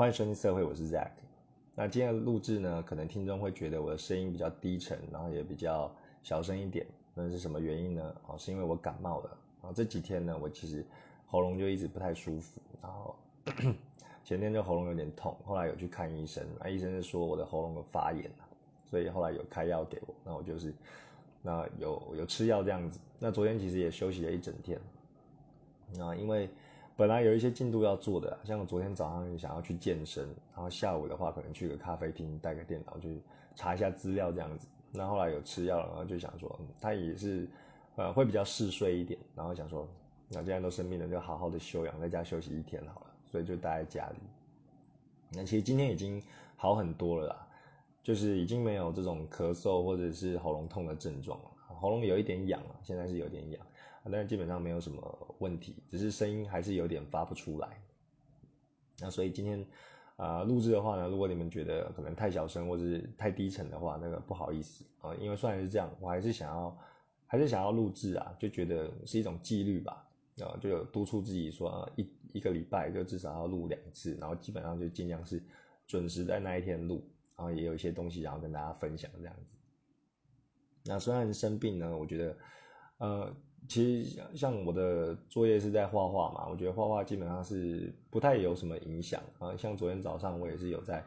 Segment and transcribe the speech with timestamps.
[0.00, 1.10] 欢迎收听社会，我是 Zack。
[1.74, 6.86] 那今天的录制呢，可能听众会觉得我的声音比较低沉，然后也比较小声一点。
[7.12, 8.14] 那是什么原因呢？
[8.26, 9.38] 哦，是因为我感冒了。
[9.60, 10.82] 啊，这几天呢，我其实
[11.26, 13.14] 喉咙就一直不太舒服，然后
[14.24, 18.48] 前天就喉咙有点痛，后来有去看医生，那医生是说我的喉咙有发炎了，
[18.86, 20.14] 所以后来有开药给我。
[20.24, 20.72] 那我就是
[21.42, 22.98] 那有有吃药这样子。
[23.18, 24.80] 那昨天其实也休息了一整天。
[25.92, 26.48] 那因为
[26.96, 33.20] 本来有一些进度要做的，像我昨天早上想要去健身，然后下午的话可能去个咖啡厅带个电脑去
[33.54, 34.66] 查一下资料这样子。
[34.92, 37.48] 那后来有吃药了，然后就想说，他也是
[37.96, 39.88] 呃会比较嗜睡一点，然后想说，
[40.28, 44.16] 那既然都生病了，就好好的休养，在家休息一天好了，所以就待在家里。
[45.32, 46.22] 那其实今天已经
[46.56, 47.46] 好很多了啦，
[48.02, 51.50] 就是已经没有这种咳嗽或者是喉咙痛的症状了，
[51.80, 53.66] 喉咙有一点痒啊，现在是有点痒。
[54.04, 57.82] 但是基本上没有什么问题，只是声音还是有点发不出来。
[58.98, 59.66] 那所以今天
[60.16, 66.78] 啊录制的话呢，如果你们觉得可能太小声或者是太低沉的话，那个不好意思啊，因为虽然是这样，我还是想要
[67.26, 70.06] 还是想要录制啊，就觉得是一种纪律吧，
[70.42, 75.42] 啊，就有督促自己说一一个礼拜就至少要录两次，然后基本上就尽量是
[75.86, 77.02] 准时在那一天录，
[77.36, 79.56] 然后也有一些东西然后跟大家分享这样子。
[80.84, 82.36] 那虽然生病呢，我觉得
[82.98, 83.36] 呃。
[83.68, 89.56] 其实像像我的作业是在画画嘛，我觉得画画基本上是不太有什么影响啊。
[89.56, 91.04] 像昨天早上我也是有在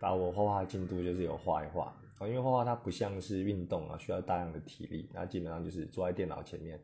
[0.00, 6.80] 把我画画进度就是有画一画啊，因为画画它不像是运动啊，需要大量的体力，那基本上就是坐在电脑前面，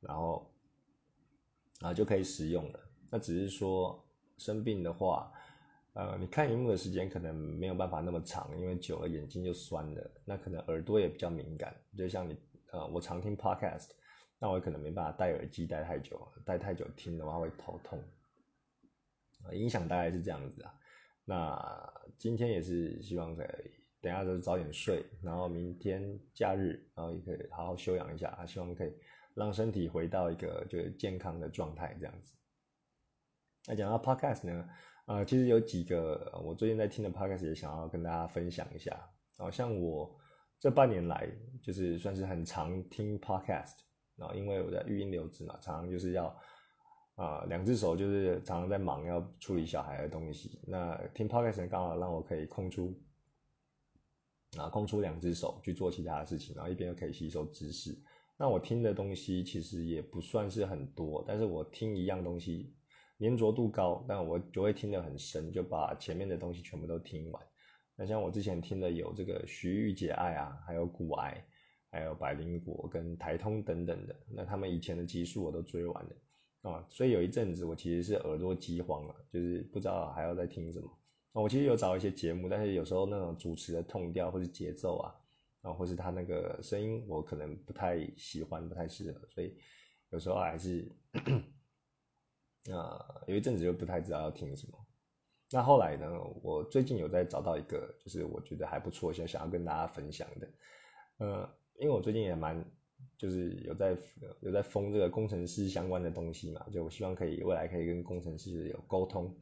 [0.00, 0.50] 然后
[1.80, 2.80] 啊就可以使用了。
[3.08, 4.04] 那只是说
[4.36, 5.32] 生病的话，
[5.94, 12.36] 呃，你看荧幕的时间可能没有办法那么长，因为久了眼睛就酸了，那可能耳朵也比较敏感，就像你
[12.72, 13.88] 呃，我常听 podcast。
[14.38, 18.02] 那我可能没办法戴耳机戴太久，戴太久听的话会头痛，
[19.52, 20.74] 影响大概是这样子啊。
[21.24, 23.48] 那今天也是希望可以
[24.00, 28.44] 等下就早点睡，然后明天假日，然后也可以好好休养一下啊。
[28.44, 28.92] 希望可以
[29.34, 32.36] 让身体回到一个就是健康的状态这样子。
[33.66, 34.68] 那讲到 podcast 呢，
[35.06, 39.10] 呃，其实有几个我最近在听的 podcast 也想要跟大家分享一下。
[39.38, 40.16] 好像我
[40.60, 41.28] 这半年来
[41.62, 43.85] 就是算是很常听 podcast。
[44.16, 46.34] 然后因为我在育婴留职嘛，常常就是要
[47.16, 50.60] 啊两只手就是常常在忙，要处理小孩的东西。
[50.66, 52.98] 那听 podcast 刚好让我可以空出
[54.56, 57.96] 啊空出两只手去做其他的事情，然后一边又可以吸收知识。
[58.38, 62.74] 那我听的东西其实也不算是很多，但是我听一样东西
[63.18, 67.42] 粘着度高，但我就会听得很深，就把前面的东西全部都听完。
[67.96, 71.46] 那像我之前听的有这个徐玉姐爱啊，还有古爱。
[71.96, 80.86] 还有百灵果跟台通等等的，那他们以前的集数我都追完了啊，所以有一阵子我其实是耳朵饥荒了，就是不知道还要再听什么。
[81.32, 85.14] 我其实有找一些节目，但是有时候那种主持的痛调或是节奏啊，
[85.62, 89.56] 啊，或是他那个声音，我可能不太喜欢，不太适合，所以
[90.10, 90.94] 有时候还是
[92.70, 94.86] 啊，有一阵子就不太知道要听什么。
[95.50, 100.48] 那后来呢，我最近有在找到一个，就是我觉得还不错，想想要跟大家分享的，
[101.18, 101.48] 呃。
[101.78, 102.64] 因为我最近也蛮，
[103.18, 103.96] 就是有在
[104.40, 109.34] 有在封这个工程师相关的东西嘛，就我希望可以未来可以跟工程师有沟通，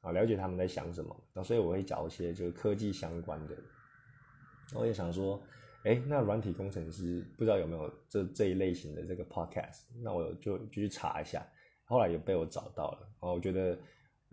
[0.00, 3.56] 啊，了解他们在想什么，那所以我会找一些就是科技相关的，
[4.74, 5.42] 我也想说，
[5.84, 11.46] 哎，那软体工程师不知道有没有这这一类型的这个 podcast，那我就就去查一下，
[11.84, 13.78] 后来也被我找到了，啊，我觉得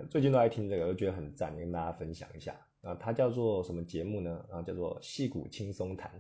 [0.09, 4.45] 最近都在听这个，我觉得很赞，跟大家分享一下，啊，它叫做什么节目呢？
[4.51, 6.11] 啊，叫做戏骨轻松谈。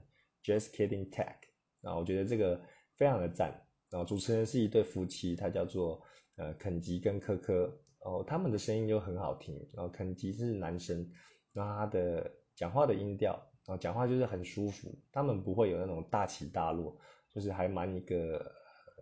[0.47, 1.35] Just kidding, tech，
[1.81, 2.61] 然后我觉得这个
[2.95, 3.53] 非常的赞。
[3.89, 6.01] 然后主持人是一对夫妻，他叫做
[6.37, 7.63] 呃肯吉跟科科，
[7.99, 9.53] 然后他们的声音就很好听。
[9.73, 11.11] 然后肯吉是男生，
[11.51, 13.33] 然后他的讲话的音调，
[13.65, 14.97] 然后讲话就是很舒服。
[15.11, 16.97] 他们不会有那种大起大落，
[17.29, 18.49] 就是还蛮一个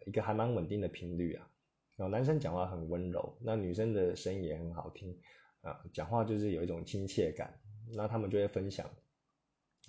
[0.07, 1.47] 一个还蛮稳定的频率啊。
[1.95, 5.15] 然后男生讲话很温柔，那女生的声音也很好听
[5.61, 7.53] 啊，讲话就是有一种亲切感。
[7.95, 8.89] 那他们就会分享。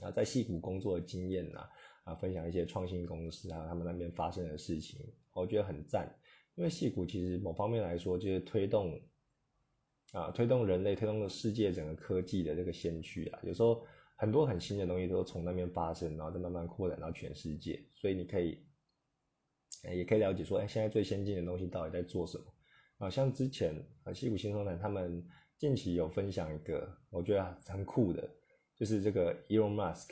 [0.02, 1.68] 啊，在戏谷工作的经验呐，
[2.04, 5.00] 啊，分享一些创新公司啊，他们那边发生的事情，
[5.32, 6.08] 我觉得很赞。
[6.54, 9.00] 因为戏谷其实某方面来说，就是推动
[10.12, 13.40] 啊，推动人类、推动了世界整个科技的这个先驱啊。
[13.42, 13.84] 有时候
[14.16, 17.78] 很多很新的东西都从那边发生，然后再慢慢扩展到全世界。
[17.94, 18.58] 所以你可以，
[19.94, 22.44] 也可以了解说，哎，现在最先进的东西到底在做什么
[22.98, 23.10] 啊？
[23.10, 25.26] 像之前啊，戏谷新生呢，他们
[25.58, 28.30] 近期有分享一个，我觉得很酷的。
[28.78, 30.10] 就是这个 Elon Musk，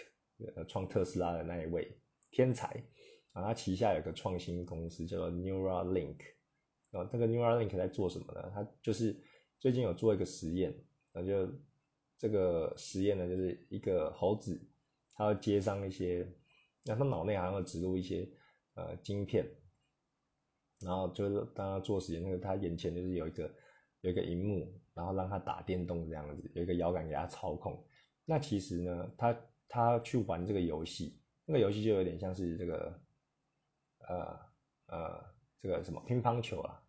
[0.57, 1.97] 呃，创特斯拉的那一位
[2.31, 2.83] 天才
[3.33, 6.17] 啊，他旗下有个创新公司叫做 Neuralink，
[6.93, 8.51] 啊，这个 Neuralink 在做什么呢？
[8.55, 9.15] 他就是
[9.59, 10.75] 最近有做一个实验，
[11.13, 11.53] 那就
[12.17, 14.59] 这个实验呢，就是一个猴子，
[15.15, 16.27] 它要接上一些，
[16.85, 18.27] 那它脑内还要植入一些
[18.75, 19.47] 呃晶片，
[20.81, 23.55] 然后就是当他做实验，那个他眼前就是有一个
[24.01, 27.85] 有一个荧幕，然后让他打电动这样子，有一个摇杆给他操控。
[28.25, 29.37] 那其实呢，他
[29.69, 33.01] 他去玩这个游戏，那个游戏就有点像是这个
[34.09, 34.39] 呃
[34.87, 35.25] 呃
[35.61, 36.83] 这个什么乒乓球啊，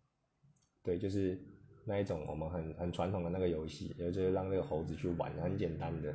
[0.82, 1.40] 对，就是
[1.84, 6.14] 那一种我们很很传统的那个游戏，也就是让这个猴子去玩，很简单的。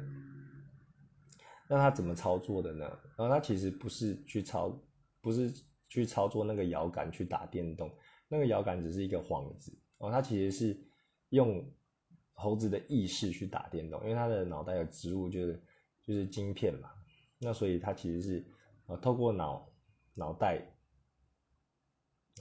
[1.70, 2.86] 那他怎么操作的呢？
[3.18, 4.78] 然后他其实不是去操，
[5.22, 5.52] 不是。
[5.92, 7.92] 去操作那个摇杆去打电动，
[8.30, 10.82] 那个摇杆只是一个幌子哦，他其实是
[11.32, 11.70] 用
[12.34, 15.62] 猴子的意识去打电动，因为它的脑袋有植入就是
[16.04, 16.90] 就是晶片嘛，
[17.40, 18.46] 那所以它其实是
[18.88, 19.68] 呃透过脑
[20.14, 20.62] 脑袋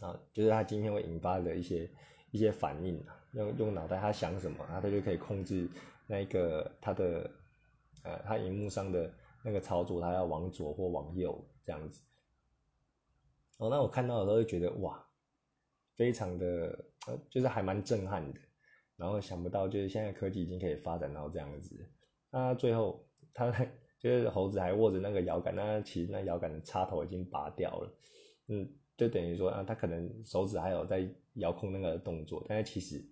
[0.01, 1.91] 啊，就是它晶片会引发的一些
[2.31, 5.69] 一些反应，用用脑袋它想什么，它就可以控制
[6.07, 7.31] 那个它的
[8.03, 9.13] 呃它荧幕上的
[9.45, 12.01] 那个操作，它要往左或往右这样子。
[13.59, 15.05] 哦，那我看到的时候就觉得哇，
[15.95, 18.41] 非常的呃，就是还蛮震撼的。
[19.01, 21.89] 然后想不到就是现在科技已经可以发展到这样子。
[22.31, 23.05] 那最后
[23.35, 23.51] 他
[23.99, 27.93] 就是猴子还握着那个摇杆，那其实那摇杆的插头已经拔掉了。
[28.49, 33.05] 嗯，就等于说啊，他可能手指还有在遥控那个动作，但是其实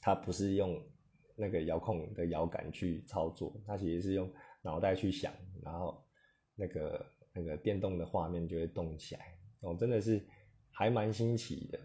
[0.00, 0.80] 他不是用
[1.34, 4.30] 那个遥控的摇杆去操作，他其实是用
[4.62, 5.32] 脑袋去想，
[5.64, 6.04] 然后
[6.54, 7.04] 那个。
[7.34, 10.26] 那个电动的画面就会动起来，哦，真的是
[10.72, 11.78] 还蛮新奇的，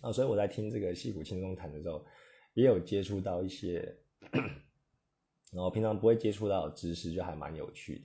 [0.00, 2.04] 啊，所以我在听这个戏骨轻松谈的时候，
[2.54, 3.96] 也有接触到一些，
[5.52, 8.04] 然后平常不会接触到的知识，就还蛮有趣的。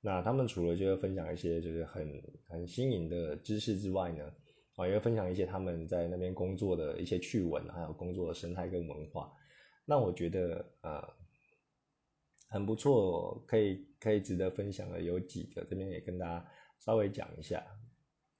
[0.00, 4.24] 那他们除了就是分享一些就是很很新颖的知识之外呢，
[4.76, 9.32] 啊，也会分享一些他们在那边工作的一些趣闻，还有工作的生态跟文化。
[9.84, 11.18] 那我觉得，呃。
[12.50, 17.62] 很不错，可以可以值得分享的有几个，这边也跟大家稍微讲一下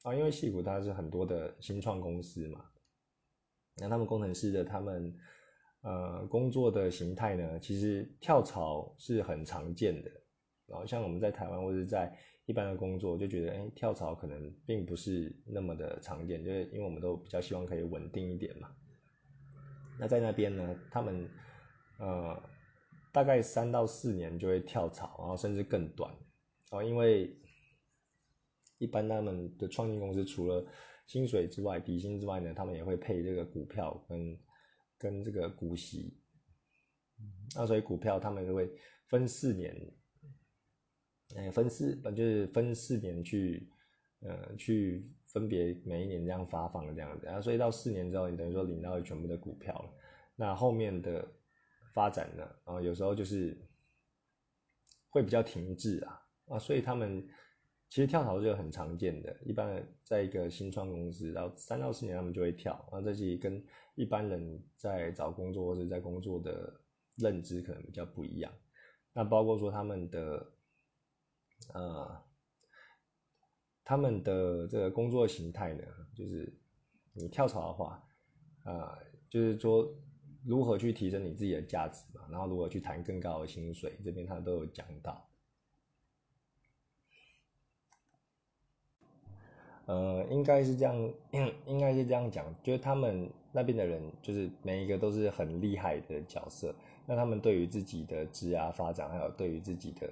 [0.03, 0.15] 啊。
[0.15, 2.65] 因为戏骨它是很多的新创公司嘛，
[3.78, 5.14] 那他们工程师的他们
[5.82, 10.10] 呃工作的形态呢，其实跳槽是很常见的。
[10.66, 12.14] 然后像我们在台湾或者在
[12.46, 18.69] 一般的工作，就觉得哎跳槽可能并不是那么的常见，就是因为我们都比较希望可以稳定一点嘛。
[19.98, 21.28] 那在那边呢，他们
[21.98, 22.42] 呃。
[23.10, 26.14] 大概三到四年就会跳槽，然后甚至更短，
[26.70, 27.34] 哦，因为
[28.76, 30.64] 一般他们的创新公司除了
[31.08, 34.38] 薪水之外，底薪之外呢，他们也会配这个股票跟
[34.96, 36.16] 跟这个股息，
[37.56, 38.70] 那所以股票他们就会
[39.08, 39.75] 分四年，
[41.34, 43.69] 哎，分四，就是分四年去，
[44.20, 49.93] 呃，去分别每一年这样发放这样子，然后所以到四年之后，你等于说领到全部的股票了，
[50.37, 51.28] 那后面的。
[51.94, 53.58] 发展呢，然后有时候就是
[55.08, 56.22] 会比较停滞啊。
[56.46, 57.26] 啊，所以他们
[57.88, 63.64] 其实跳槽是很常见的，一般在一个新创公司，然后三到四年他们就会跳，然后这些跟
[63.94, 66.81] 一般人在找工作或者在工作的
[67.17, 68.52] 认知可能比较不一样。
[69.12, 70.52] 那包括说他们的
[71.75, 72.23] 呃
[73.85, 75.82] 他们的这个工作形态呢，
[76.14, 76.52] 就是
[77.12, 78.02] 你跳槽的话，
[78.64, 78.99] 啊，
[79.31, 79.88] 就是说。
[80.46, 82.23] 如何去提升你自己的价值嘛？
[82.30, 85.28] 然后如何去谈更高的薪水，这边他都有讲到。
[89.88, 91.11] 呃，应该是这样，
[91.64, 96.75] 应该是这样讲，就是他们那边的人，就是每一个都是很厉害的角色。
[97.07, 100.11] 那他们对于自己的职涯发展，还有对于自己的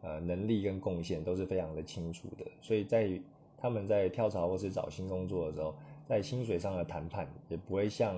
[0.00, 2.44] 呃能力跟贡献，都是非常的清楚的。
[2.62, 3.20] 所以在
[3.58, 5.74] 他们在跳槽或是找新工作的时候，
[6.06, 8.16] 在薪水上的谈判，也不会像。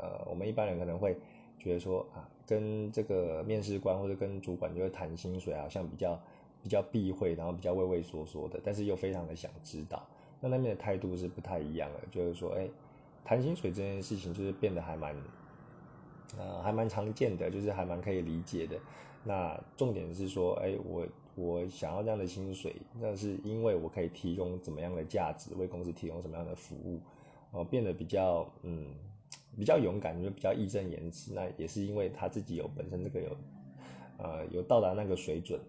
[0.00, 1.16] 呃，我们一般人可能会
[1.58, 6.20] 觉得说啊，跟这个面试官或者跟主管就会谈薪水啊，像比较
[6.62, 10.06] 比较避讳，然后比较畏畏缩缩的，但是又非常的想知道。
[10.40, 12.68] 那那边的态度是不太一样的，就是说，哎，
[13.24, 15.14] 谈薪水这件事情就是变得还蛮，
[16.36, 18.78] 呃，还蛮常见的，就是还蛮可以理解的。
[19.24, 27.00] 那重点是说，哎，我我想要这样的薪水，那是因为我可以提供怎么样的价值，为公司提供什么样的服务，
[27.52, 28.94] 哦，变得比较嗯。
[29.56, 31.34] 比较勇敢，就比较义正言辞。
[31.34, 33.36] 那也是因为他自己有本身这个有，
[34.18, 35.60] 呃，有到达那个水准，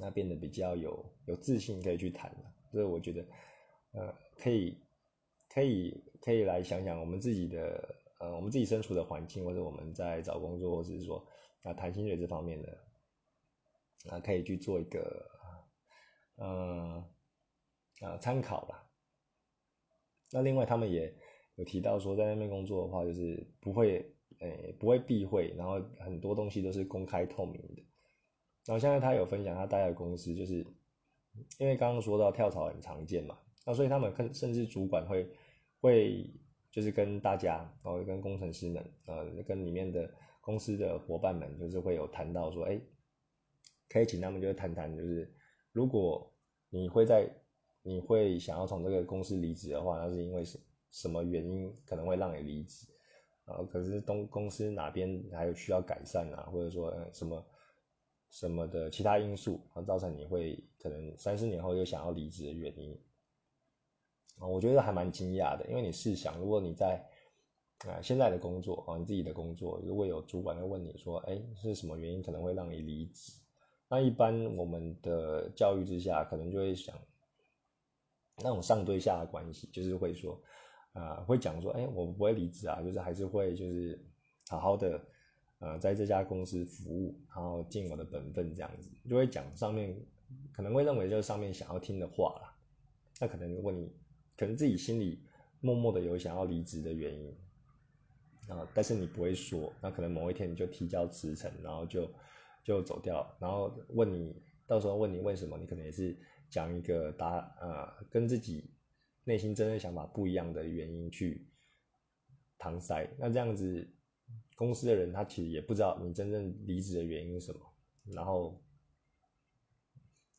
[0.00, 2.51] 那变得比较有有自信，可以去谈了。
[2.72, 3.24] 所以我觉得，
[3.92, 4.76] 呃，可以
[5.48, 11.24] 可以可以来想想我们自己的，呃，我们自己身处的环境，或者我们在找工作，或者是说
[11.62, 12.78] 啊谈薪水这方面的，
[14.10, 15.30] 啊，可以去做一个，
[16.36, 17.04] 呃，
[18.00, 18.90] 啊参考吧。
[20.32, 21.14] 那另外他们也。
[21.56, 27.82] 有提到说，在那边工作的话，就是不会诶不会避讳，然后很多东西都是公开透明的。
[28.64, 30.66] 然后现在他有分享他待的公司，就是
[31.58, 35.28] 因为刚刚说到跳槽很常见嘛，那所以他们甚甚至主管会
[35.80, 36.30] 会
[36.70, 40.10] 就是跟大家，然后跟工程师们，呃，跟里面的
[40.40, 42.80] 公司的伙伴们，就是会有谈到说，哎，
[43.88, 45.32] 可以请他们就是谈谈，就是
[45.72, 46.32] 如果
[46.70, 47.28] 你会在
[47.82, 50.58] 你会想要从这个公司离职的话，那是因为什
[50.90, 52.86] 什么原因可能会让你离职？
[53.44, 57.44] 啊，可是东公司哪边还有需要改善啊，或者说什么？
[58.32, 62.98] 什么的其他因素啊，造成你会可能三四年后又想要离职的原因
[64.38, 67.06] 啊，我觉得还蛮惊讶的，因为你试想，如果你在
[67.86, 73.34] 啊现在的工作啊，你自己的工作，如果有主管在问你说，哎，是什么原因可能会让你离职？
[73.86, 76.98] 那一般我们的教育之下，可能就会想
[78.38, 80.42] 那种上对下的关系，就是会说
[80.94, 84.02] 啊，会讲说，哎，我不会离职啊，就是还是会就是
[84.48, 84.98] 好好的。
[85.64, 89.96] 呃，在这家公司服务，然后尽我的本分，这样子就会讲上面
[90.52, 92.58] 可能会认为就是上面想要听的话啦。
[93.20, 93.88] 那可能如果你
[94.36, 95.22] 可能自己心里
[95.60, 97.32] 默默的有想要离职的原因
[98.48, 102.10] 啊，但是你不会说，那可能某一天你就提交辞呈，然后就
[102.64, 106.18] 就走掉，然后问你到时候问你为什么，你可能也是
[106.50, 108.68] 讲一个答呃跟自己
[109.22, 111.46] 内心真正想法不一样的原因去
[112.58, 113.88] 搪塞，那这样子。
[114.54, 117.60] 公司的人他其实也不知道你真正离职的原因是什么，
[118.04, 118.62] 然后，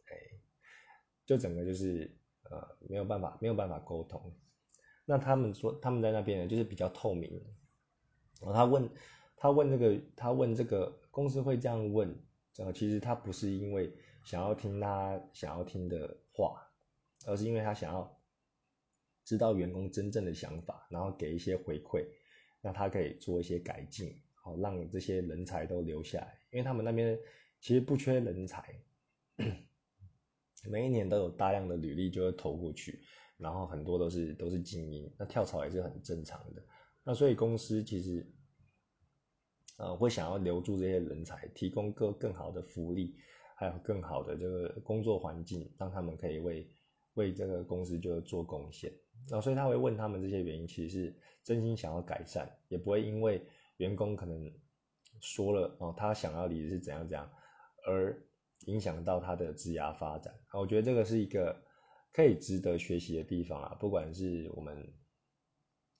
[0.05, 0.15] 哎，
[1.25, 2.15] 就整个就是
[2.49, 4.33] 呃没有办法没有办法沟通。
[5.05, 7.29] 那他们说他们在那边呢就是比较透明，
[8.39, 8.89] 然后他问
[9.35, 12.15] 他问这个他问这个公司会这样问，
[12.57, 13.91] 呃其实他不是因为
[14.23, 16.65] 想要听他想要听的话，
[17.25, 18.17] 而是因为他想要
[19.25, 22.05] 知道员工真正的想法，然后给一些回馈。
[22.65, 27.19] 那他可以做一些改进，好让这些人才都留下来，因为他们那边
[27.59, 28.73] 其实不缺人才，
[30.69, 33.01] 每一年都有大量的履历就会投过去，
[33.37, 36.63] 然后很多都是都是精英，那跳槽也是很正常的。
[37.03, 38.25] 那所以公司其实，
[39.77, 43.17] 呃，会想要留住这些人才，提供更更好的福利，
[43.57, 46.65] 还有更好的这个工作环境，让他们可以为
[47.15, 48.91] 为这个公司就做贡献。
[49.29, 53.41] 那所以他会问他们这些原因，其实是真心想要改善，也不会因为
[53.77, 54.51] 员工可能
[55.21, 57.31] 说了哦，他想要离职是怎样怎样，
[57.85, 58.21] 而
[58.65, 60.33] 影响到他的职涯发展。
[60.47, 61.63] 啊我觉得这个是一个
[62.11, 64.75] 可以值得学习的地方啊，不管是我们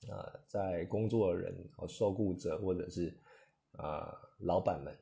[0.09, 3.17] 呃在工作的人、受雇者，或者是
[3.73, 4.93] 啊老板们，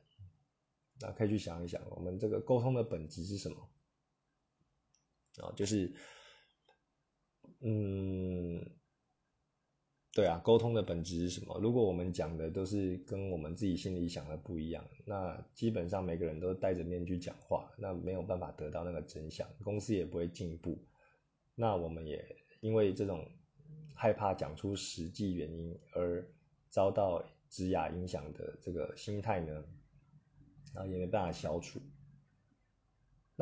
[1.00, 3.56] 那可以去想一想，我们这个沟通的本质是什么
[5.40, 5.52] 啊？
[5.56, 5.94] 就是。
[7.64, 8.60] 嗯，
[10.12, 11.60] 对啊，沟通的本质是什么？
[11.60, 20.84] 如果我们讲的都是跟我们自己心里想的不一样，那基本上每个人都戴着面具讲话，那没有办法得到那个真相，公司也不会进步。
[21.54, 23.30] 那我们也因为这种
[23.94, 26.28] 害怕讲出实际原因而
[26.68, 29.64] 遭到职涯影响的这个心态呢，
[30.74, 31.80] 然后也没办法消除。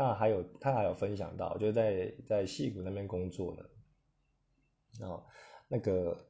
[0.00, 5.06] 那还有他还有分享到，就在在戏谷那边工作呢。
[5.06, 5.22] 哦，
[5.68, 6.26] 那个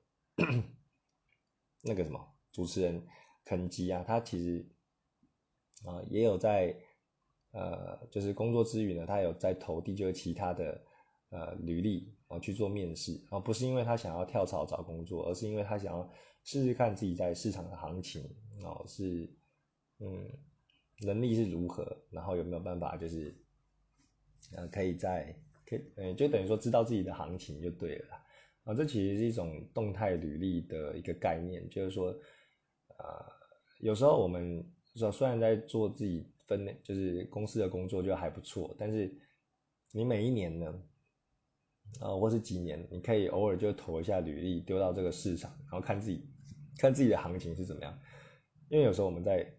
[1.80, 3.00] 那个什么主持人
[3.44, 4.68] 肯基啊，他其实
[5.84, 6.76] 啊也有在
[7.52, 10.84] 呃，就是工作之余呢，他有在投递就是其他的
[11.28, 16.10] 呃履历啊去做面试啊，不是因为他想要跳槽找工作，而是因为他想要
[16.42, 18.28] 试试看自己在市场的行情
[18.64, 19.32] 哦是
[20.00, 20.28] 嗯
[21.02, 23.32] 能力是如何，然后有没有办法就是
[24.56, 25.34] 呃可以在
[25.66, 28.08] 可以就等于说知道自己的行情就对了。
[28.64, 32.08] 啊，这其实是一种动态履历的一个概念，就是说，
[32.98, 33.24] 呃，
[33.78, 34.62] 有时候我们
[34.94, 39.10] 说虽然在做自己分内，就是公司的工作就还不错，但是
[39.92, 40.82] 你每一年呢，
[42.00, 46.28] 啊，或是几年，你可以偶尔就投一下履历，丢到这个市场，然后看自己
[46.76, 47.98] 看自己的行情是怎么样。
[48.68, 49.50] 因为有时候我们在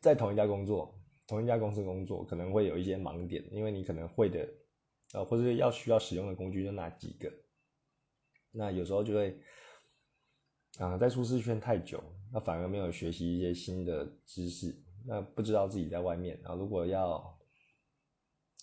[0.00, 0.93] 在同一家工作，
[1.26, 4.48] 同一家公司工作，可能会有一些盲点，因为你可能会的，
[5.12, 7.32] 呃，或者要需要使用的工具就那几个。
[8.52, 9.38] 那有时候就会，
[10.78, 12.02] 啊，在舒适圈太久，
[12.32, 14.74] 那反而没有学习一些新的知识，
[15.06, 17.38] 那不知道自己在外面啊，如果要，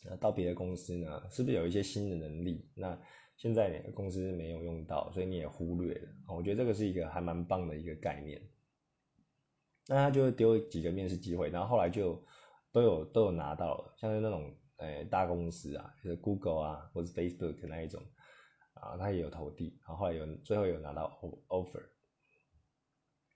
[0.05, 2.69] 呃，到别的公司呢，是不是有一些新的能力？
[2.75, 2.97] 那
[3.37, 6.07] 现在公司没有用到，所以你也忽略了。
[6.27, 8.39] 我觉得这个是一个还蛮棒的一个概念。
[9.87, 12.23] 那他就会丢几个面试机会，然后后来就
[12.71, 18.01] 都有都有拿到了，像是那种诶大公司啊，就是 Google 啊，或者 Facebook 那一种。
[18.73, 21.05] 啊，他也有投递，然后后来有最后有拿到
[21.49, 21.83] offer，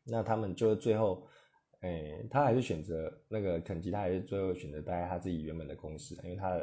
[0.03, 1.27] 那他们就最后，
[1.81, 6.59] 哎，他还是选择那个肯吉，他还是最后选择待在他自己原本的公司，因为他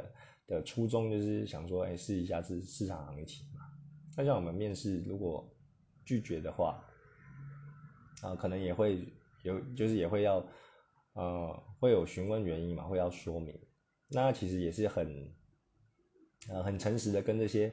[0.49, 3.61] 的初衷就是想说，哎，试一下市市场行情嘛。
[4.17, 5.49] 那像我们面试如果
[6.05, 6.83] 拒绝的话，
[8.23, 9.07] 啊，可能也会
[9.45, 10.45] 有，就是也会要，
[11.15, 13.59] 呃，会有询问原因嘛，会要说明。
[14.09, 15.33] 那其实也是很，
[16.49, 17.73] 呃，很诚实的跟这些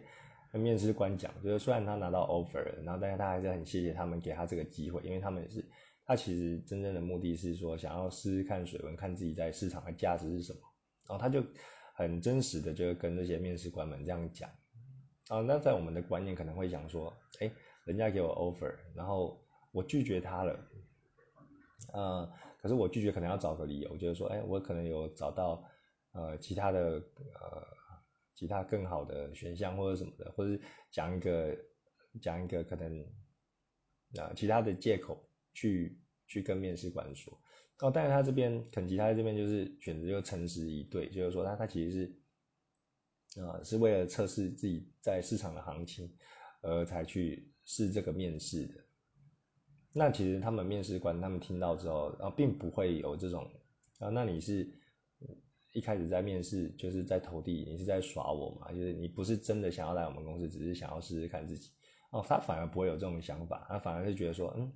[0.53, 5.63] 面试官讲，就是虽然他拿到 offer，然后但是他还是很谢谢他们给他这个机会，因为他们是，
[6.05, 10.60] 他其实真正的目的是说想要试试看水温，看自己在市场的价值是什么。
[11.08, 11.43] 然后他就
[11.93, 14.50] 很真实的就跟这些面试官们这样讲。
[15.27, 17.51] 啊，那在我们的观念可能会想说，哎，
[17.86, 19.39] 人家给我 offer，然后
[19.72, 20.60] 我拒绝他了，
[21.93, 25.63] 呃，可是我拒绝可能要找个理由，就是说，哎，我可能有找到。
[26.11, 26.79] 呃，其他的
[27.39, 27.67] 呃，
[28.33, 31.55] 其他更好的选项或者什么的，或者讲一个
[32.19, 32.99] 讲一个可能
[34.17, 35.23] 啊其他的借口
[35.53, 37.31] 去去跟面试官说
[37.77, 42.11] 哦，但是他这边肯吉他这边就是选择就诚实以对，就是说他他其实
[43.31, 46.11] 是啊是为了测试自己在市场的行情
[46.63, 48.83] 而才去试这个面试的。
[49.93, 53.50] 那其实他们面试官他们听到之后啊，并不会有这种
[54.00, 54.67] 啊，那你是。
[55.72, 58.72] 一开始在面试就是在投递，你是在耍我嘛？
[58.72, 61.69] 就是你不是真的想要来我们公司，只是想要试试看自己
[62.10, 62.25] 哦。
[62.27, 64.74] 他反而不会有这种想法，他反而是觉得说，嗯，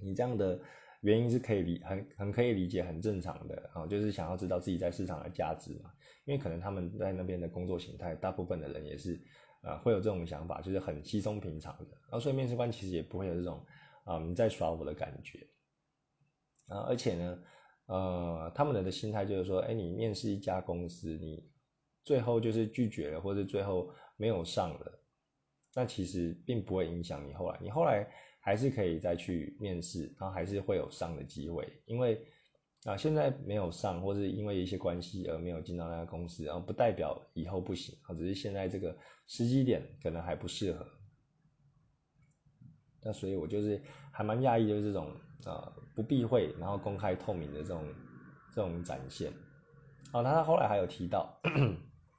[0.00, 0.56] 你这样的
[1.00, 5.90] 原因是可以理很很可以理解，很正常的啊，就是想要知道自己在市场的价值嘛。
[6.26, 9.20] 因为可能他们在那边的工作形态，大部分的人也是
[9.64, 11.90] 呃会有这种想法，就是很稀松平常的。
[12.02, 13.66] 然后所以面试官其实也不会有这种
[14.08, 15.46] 啊你在耍我的感觉
[16.66, 17.38] 啊，而且呢。
[17.90, 21.42] 呃，他们的心态就是说，哎，你面试一家公司，你
[22.04, 25.00] 最后就是拒绝了，或者最后没有上了，
[25.74, 28.06] 那其实并不会影响你后来，你后来
[28.40, 32.22] 还是可以再去面试，然后还是会有上的机会，因为
[32.84, 38.94] 啊，现在没有上，或是因为一些关系而没有进到那家公司，然后不代表以后不行，啊，只是现在这个
[39.28, 40.86] 时机点可能还不适合。
[43.02, 43.80] 那所以我就是
[44.10, 45.12] 还蛮讶异，就是这种
[45.46, 47.84] 呃不避讳，然后公开透明的这种
[48.52, 49.32] 这种展现。
[50.12, 51.40] 哦，那他后来还有提到，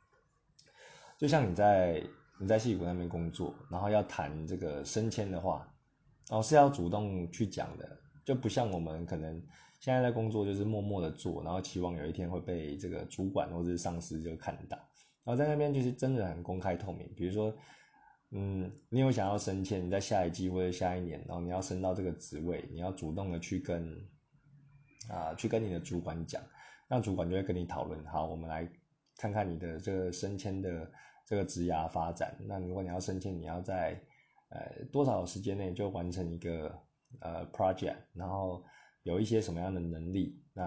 [1.20, 2.02] 就像你在
[2.40, 5.68] 你在戏谷那边工作，然后要谈这个升迁的话，
[6.30, 9.42] 哦是要主动去讲的，就不像我们可能
[9.80, 14.78] 现在在工作就是默默的做，然后期望有一天会被这个主管或者是上司就看到，
[15.26, 17.54] 然后在那边就是真的很公开透明，比如说。
[18.32, 24.08] 嗯，你有想要升迁，你在下一季或者下一年，然后你要升到这个职位，你要主动的去跟
[25.10, 26.40] 啊，去跟你的主管讲，
[26.88, 28.06] 那主管就会跟你讨论。
[28.06, 28.72] 好，我们来
[29.18, 30.92] 看看你的这个升迁的
[31.26, 32.38] 这个职涯发展。
[32.42, 34.00] 那如果你要升迁，你要在
[34.50, 36.80] 呃多少时间内就完成一个
[37.22, 38.64] 呃 project，然后
[39.02, 40.66] 有一些什么样的能力，那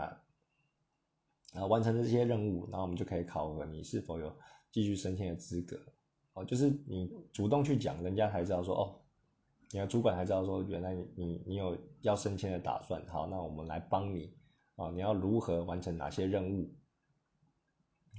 [1.53, 4.37] 然后完成这些任务，然后我们就可以考核你是否有
[4.73, 5.79] 继续升迁的资格。
[6.35, 9.01] 哦，就是你主动去讲，人家才知道说哦，
[9.71, 13.05] 你的主管才知道说，原来你你你有要升迁的打算。
[13.07, 14.35] 好，那我们来帮你
[14.77, 16.75] 啊，你要如何完成哪些任务，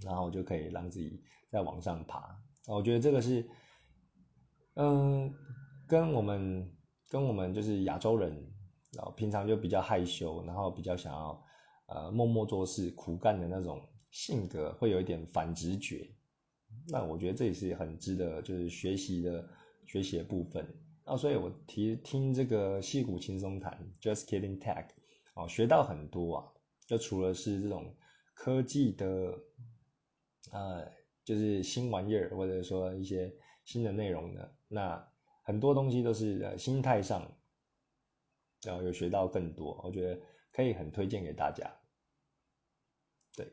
[0.04, 2.40] 然后就可以让自己再往上爬。
[2.68, 3.50] 我觉得这个是，
[4.76, 5.34] 嗯，
[5.88, 6.72] 跟我们
[7.10, 8.32] 跟我们就是亚洲人，
[8.92, 11.44] 然后平常就比较害羞，然后比较想要
[11.88, 16.08] 呃默默做事、苦干的那种性格，会有一点反直觉。
[16.88, 19.48] 那我觉得这也是很值得就是学习的
[19.86, 20.66] 学习的部分
[21.06, 24.88] 啊，所以我提听这个戏骨轻松谈，Just Kidding Tech，
[25.34, 26.52] 哦，学到很多啊，
[26.86, 27.96] 就除了是这种
[28.34, 29.40] 科技的，
[30.52, 30.92] 呃，
[31.24, 33.34] 就是新玩意儿或者说一些
[33.66, 37.38] 新的内容的，那很多东西都是呃心态上，
[38.62, 41.70] 然后有学到更多，我觉得可以很推荐给大家。
[43.36, 43.48] 对，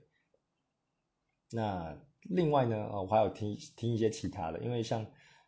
[1.50, 2.09] 那。
[2.28, 5.04] 另外呢，我还有听听一些其他的，因为像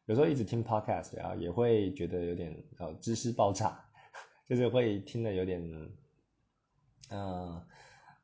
[0.06, 3.84] 有时候一直听 podcast 啊，也会觉得有点呃知识爆炸，
[4.48, 5.90] 就是会听的有点，
[7.10, 7.66] 呃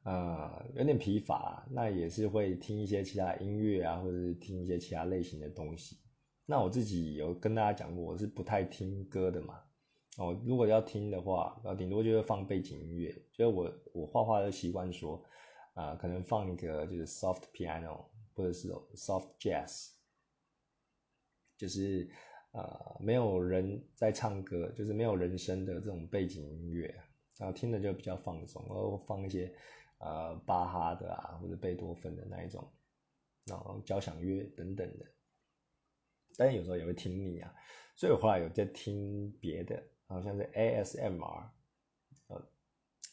[0.02, 1.66] 呃有点疲乏。
[1.70, 5.98] 那也是会听一些其他音乐啊，或者是听一些其他类型的东西。
[6.46, 9.60] 那我自己有跟大家讲过，我是不太听歌的嘛。
[10.16, 13.14] 哦，如果要听的话，呃，顶多就是放背景音乐。
[13.34, 15.22] 就是我我画画的习惯说，
[15.74, 18.06] 啊，可能放一个就是 soft piano。
[18.38, 19.90] 或者是 soft jazz，
[21.56, 22.08] 就是
[22.52, 26.86] 呃没有人在唱歌，就是没有人声的这种背景音乐，
[27.36, 29.52] 然后听着就比较放松，然后放一些
[29.98, 32.72] 呃巴哈的啊或者贝多芬的那一种，
[33.44, 35.06] 然后交响乐等等的，
[36.36, 37.52] 但有时候也会听腻啊，
[37.96, 41.50] 所以我后来有在听别的，好像是 ASMR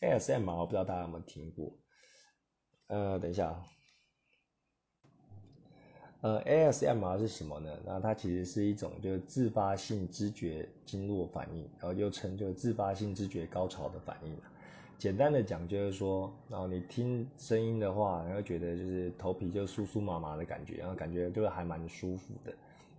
[0.01, 1.79] ASMR 我不知道大家有没有听过，
[2.87, 3.65] 呃，等一下，
[6.25, 7.69] 呃，ASMR 是什么呢？
[7.85, 14.35] 那它其实是一种就是自发性知觉经络反应，然后又称就自发性知觉高潮的反应。
[14.97, 22.51] 简单的讲就是说，然后你听声音的话，然后觉得就是头皮就酥酥麻麻的感觉，然后感觉就是还蛮舒服的。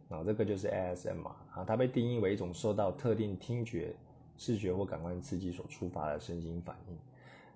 [0.08, 3.92] 然后这个就是 ASMR 啊，它被定义为一种受到特定听觉。
[4.38, 6.98] 视觉或感官刺激所触发的身心反应，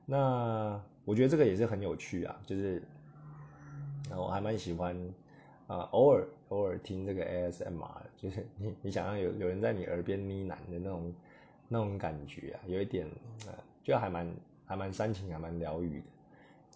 [0.07, 2.83] 那我觉得这个也是很有趣啊，就是，
[4.17, 4.97] 我还蛮喜欢
[5.71, 11.15] 啊，偶尔偶尔听这个 ASMR，就是你你想要有有人在你耳边呢喃的那种
[11.69, 13.07] 那种感觉啊，有一点
[13.47, 13.55] 呃，
[13.85, 14.35] 就还蛮
[14.67, 16.07] 还蛮煽情，还蛮疗愈的。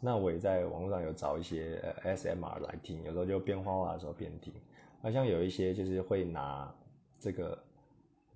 [0.01, 4.55] 那我也在网络上有找一些呃 ASMR 来听，有时候就边画画的时候边听。
[5.03, 6.73] 好像有一些就是会拿
[7.19, 7.59] 这个。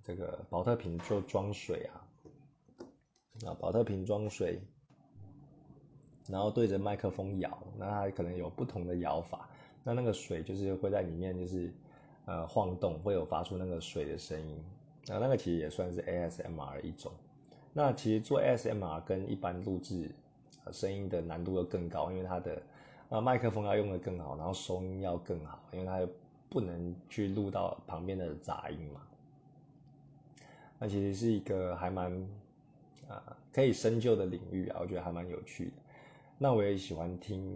[0.01, 2.01] 这个保特瓶就装水啊，
[3.45, 4.59] 啊，保特瓶装水，
[6.27, 9.47] 然后对着麦克风摇，那它可能有不同的摇法，
[9.83, 11.71] 那那个水就是会在里面就是
[12.25, 14.63] 呃晃动，会有发出那个水的声音，
[15.07, 17.11] 那那个其实也算是 ASMR 一种。
[17.73, 20.09] 那其实做 ASMR 跟一般录制
[20.71, 22.61] 声音的难度又更高，因为它的
[23.09, 26.05] 啊麦克风要用的更好，然后收音要更好，因为它
[26.49, 29.01] 不能去录到旁边的杂音嘛。
[30.79, 32.11] 那其实是一个还蛮
[33.07, 35.71] 啊可以深究的领域啊，我觉得还蛮有趣的。
[36.37, 37.53] 那我也喜欢听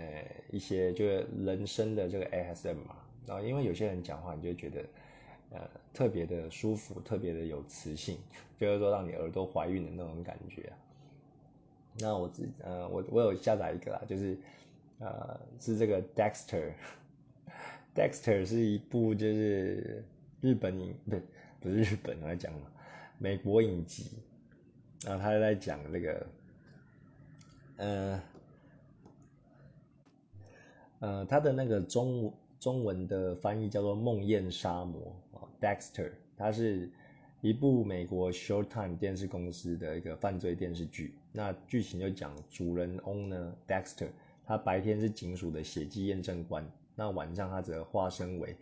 [0.00, 4.82] 呃一些就是人生的这个 ASM 嘛，然后因为有些人讲话你就觉得
[5.50, 8.16] 呃特别的舒服，特别的有磁性，
[8.58, 10.72] 就是说让你耳朵怀孕的那种感觉。
[11.98, 14.38] 那我自呃我我有下载一个啦，就是
[15.00, 20.02] 呃是这个 Dexter，Dexter 是一部就是
[20.40, 21.20] 日本影不对。
[21.62, 22.60] 不是日本来讲嘛，
[23.18, 24.12] 美国影集，
[25.04, 26.26] 然后他在讲那个，
[27.76, 28.18] 呃，
[31.00, 36.90] 呃，他的那个中中文的翻译叫做《梦魇杀魔》啊 （Dexter），它是
[37.40, 41.14] 一部美国 Showtime 电视公司的一个犯罪电视剧。
[41.32, 44.08] 那剧情就讲主人翁呢，Dexter，
[44.46, 48.56] 他白天是警署的血迹验证官，那晚上他则化身为。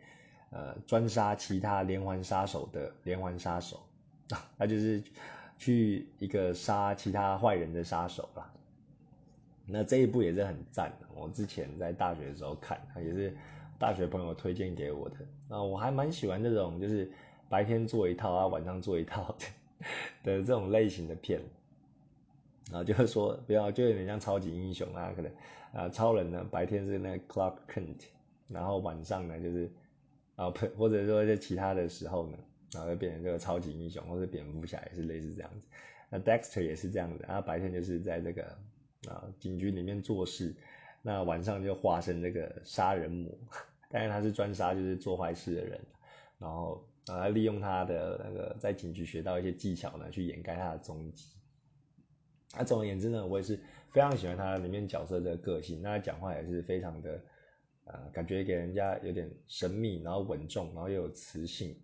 [0.50, 3.80] 呃，专杀其他连环杀手的连环杀手，
[4.56, 5.02] 他就是
[5.58, 8.50] 去一个杀其他坏人的杀手啦。
[9.68, 13.36] 那这一部也是很赞的，我之前在大学的时候看，也是
[13.78, 15.16] 大学朋友推荐给我的。
[15.48, 17.10] 那我还蛮喜欢这种，就是
[17.48, 19.46] 白天做一套啊，晚上做一套的
[20.24, 21.40] 的这种类型的片。
[22.72, 25.32] 啊，就是说不要，就有点像超级英雄啊，可能
[25.72, 28.06] 啊，超人呢白天是那个 Clark Kent，
[28.48, 29.70] 然后晚上呢就是。
[30.38, 32.38] 啊，或者说在其他的时候呢，
[32.72, 35.66] 然后就变成这个超级英雄，或者蝙蝠侠也是类似这样子。
[36.10, 38.56] 那 Dexter 也是这样子，然后白天就是在这个
[39.06, 40.56] 啊警局里面做事，
[41.02, 43.32] 那晚上就化身这个杀人魔，
[43.88, 45.80] 但是他是专杀就是做坏事的人，
[46.38, 51.26] 然后啊利用他的那个在警局学到一些技巧呢，去掩盖他的踪迹。
[52.56, 53.60] 那总而言之呢，我也是
[53.92, 57.20] 非常喜欢他里面角色的个性，那讲话也是非常的。
[57.90, 61.74] 啊，感觉给人家有点神秘，然后稳重，然后又有磁性，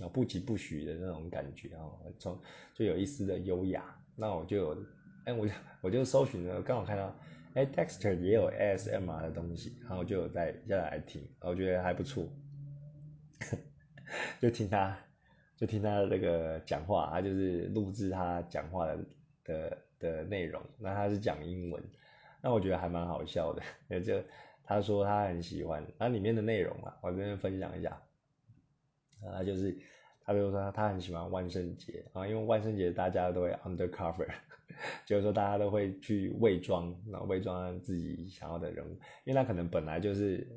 [0.00, 1.82] 啊，不疾不徐的那种感觉啊，
[2.16, 2.40] 从
[2.72, 4.00] 就有一丝的优雅。
[4.14, 4.76] 那我就，
[5.24, 7.14] 哎，我就我就搜寻了，刚好看到，
[7.54, 12.28] 哎，Dexter 也有 ASMR 的东西，然后就有在下来听，我觉得还不错，
[14.40, 14.96] 就听他，
[15.56, 18.98] 就听他的那个讲话，他就是录制他讲话的
[19.44, 21.82] 的的内容，那他是讲英文，
[22.40, 24.22] 那我觉得还蛮好笑的， 也就。
[24.64, 28.00] 他说他很喜欢，那里面的内容啊，我这边分享一下。
[29.20, 29.76] 啊，就是
[30.32, 34.26] 他比如说他很喜欢万圣节啊，因为万圣节大家都会 undercover，
[35.04, 38.90] 就是说大家都会去伪装，然后伪装自己想要的人物，
[39.24, 40.48] 因为他可能本来就是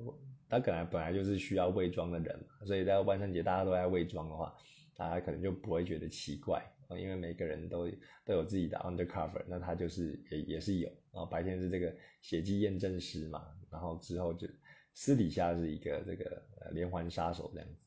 [0.48, 4.56] 他可能本来就是需要伪装的人，所以在万圣节大家都在伪装的话，
[4.96, 7.90] 大家可能就不会觉得奇怪啊，因为每个人都
[8.24, 13.46] 都有自己的 undercover，那他就是也也是有啊，白天是这个血迹验证师嘛。
[13.70, 14.48] 然后之后就
[14.94, 17.85] 私底下是一个这个连环杀手这样子。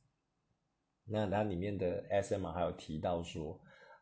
[1.11, 3.61] 那它里面的 SM 还有提到说，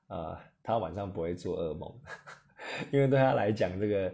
[0.08, 2.00] 呃，他晚上不会做噩梦，
[2.92, 4.12] 因为对他来讲，这个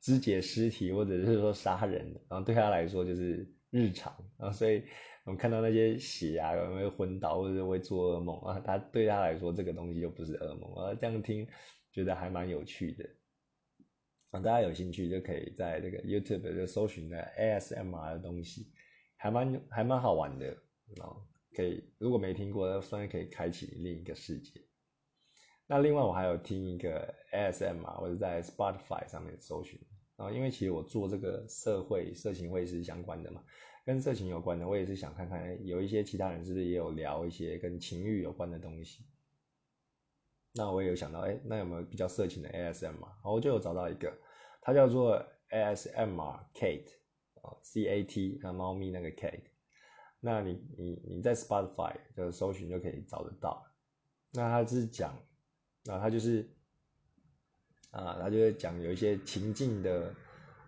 [0.00, 4.84] 肢解尸体或者是说杀人，然后对他来说就是日常啊，所以
[5.24, 11.46] 我们看到那些血啊，有没有昏倒或者会做噩梦啊，他对他来说这个东西就不是噩梦啊，这样听
[11.92, 13.04] 觉得还蛮有趣的。
[14.30, 18.70] 啊，大家有兴趣就可以在这个 YouTube 就搜寻的 ASMR 的东西，
[19.16, 20.50] 还蛮还蛮好玩的，
[21.00, 21.16] 啊，
[21.58, 24.60] 可以如果没听过，那算是可以开启另一个世界。
[25.66, 29.76] 那另外我还有听一个 ASM 啊，或者在 Spotify 上面搜寻
[30.14, 33.42] 啊，因为其实我做这个社会色情会是相关的嘛，
[33.84, 39.04] 跟色情有关的，我也是想看看有一些其他人是不是也有聊一些跟情欲有关的东西。
[40.54, 43.08] 那我也有想到，哎，那有没有比较色情的 ASM 嘛？
[43.08, 44.16] 然后我就有找到一个，
[44.60, 46.84] 它叫做 ASMR Cat
[47.42, 49.40] 啊，C A T 那猫咪那个 Cat。
[50.20, 53.64] 那你你你在 Spotify 的搜寻就可以找得到。
[54.32, 55.14] 那他是讲，
[55.84, 56.48] 那他就是
[57.90, 60.14] 啊，他就是讲有一些情境的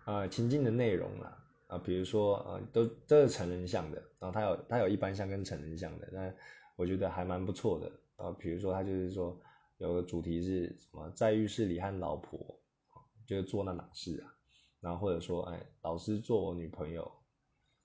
[0.05, 6.33] 啊情境的内容啦啊，比如说啊，都都是成人向的，然后他有他有一般向跟成人向的，那
[6.75, 7.91] 我觉得还蛮不错的
[8.23, 8.31] 啊。
[8.39, 9.39] 比如说他就是说。
[9.77, 11.09] 有个主题是什么？
[11.15, 12.39] 在浴室里和老婆，
[13.25, 14.31] 就是做那档事啊。
[14.79, 17.11] 然后或者说，哎，老师做我女朋友，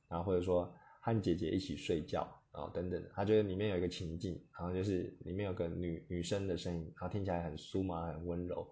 [0.07, 0.71] 然后或者说
[1.07, 3.01] 和姐姐一起睡觉，然后等等。
[3.15, 8.69] 他觉得里面有一个情境，然后就是里面有个女女生的声音，然后听起来很酥麻、很温柔，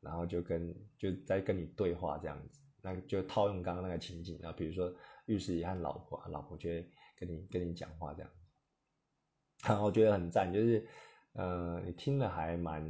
[0.00, 2.60] 然后就跟就在跟你对话这样子。
[2.82, 4.94] 那就套用刚刚那个情境，然后比如说
[5.26, 8.30] 浴室里和老婆，老婆就会跟你跟你讲话这样。
[9.66, 10.86] 然后我觉得很赞，就是。
[11.34, 12.82] 呃，你听了还蛮，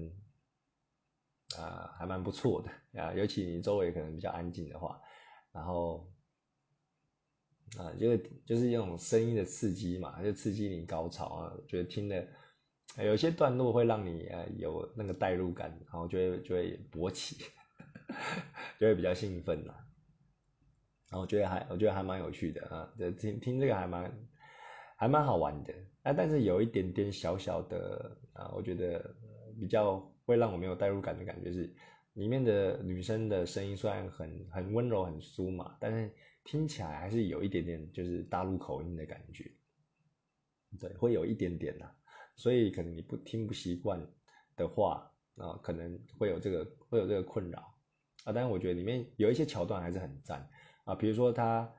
[1.59, 4.99] 啊，还蛮不错的啊，尤其你周围可能比较安静的话，
[5.53, 6.11] 然后，
[7.77, 12.27] 啊，就就是用声音的刺激嘛，就刺激你高潮啊，觉得听的
[12.97, 17.45] 有些段落会让你呃有那个代入感，然后就会就会勃起，
[18.81, 19.75] 就会比较兴奋嘛，
[21.11, 24.29] 然后我觉得还我觉得还蛮有趣的啊，这听听这个还蛮
[24.97, 25.75] 还蛮好玩的。
[26.03, 29.15] 啊，但是有一点点小小的啊，我觉得
[29.61, 31.71] 比较会让我没有代入感的感觉是，
[32.15, 36.11] 里面的女生的声音虽然很很温柔很酥嘛，但是
[36.49, 39.53] 听起来还是有一点点就是大陆口音的感觉，
[40.81, 41.85] 对，会有一点点呐，
[42.37, 44.01] 所以可能你不听不习惯
[44.57, 47.61] 的话啊，可能会有这个会有这个困扰。
[48.25, 50.49] 啊，但是我觉得里面有一些桥段还是很赞。
[50.85, 51.71] 啊，比如说它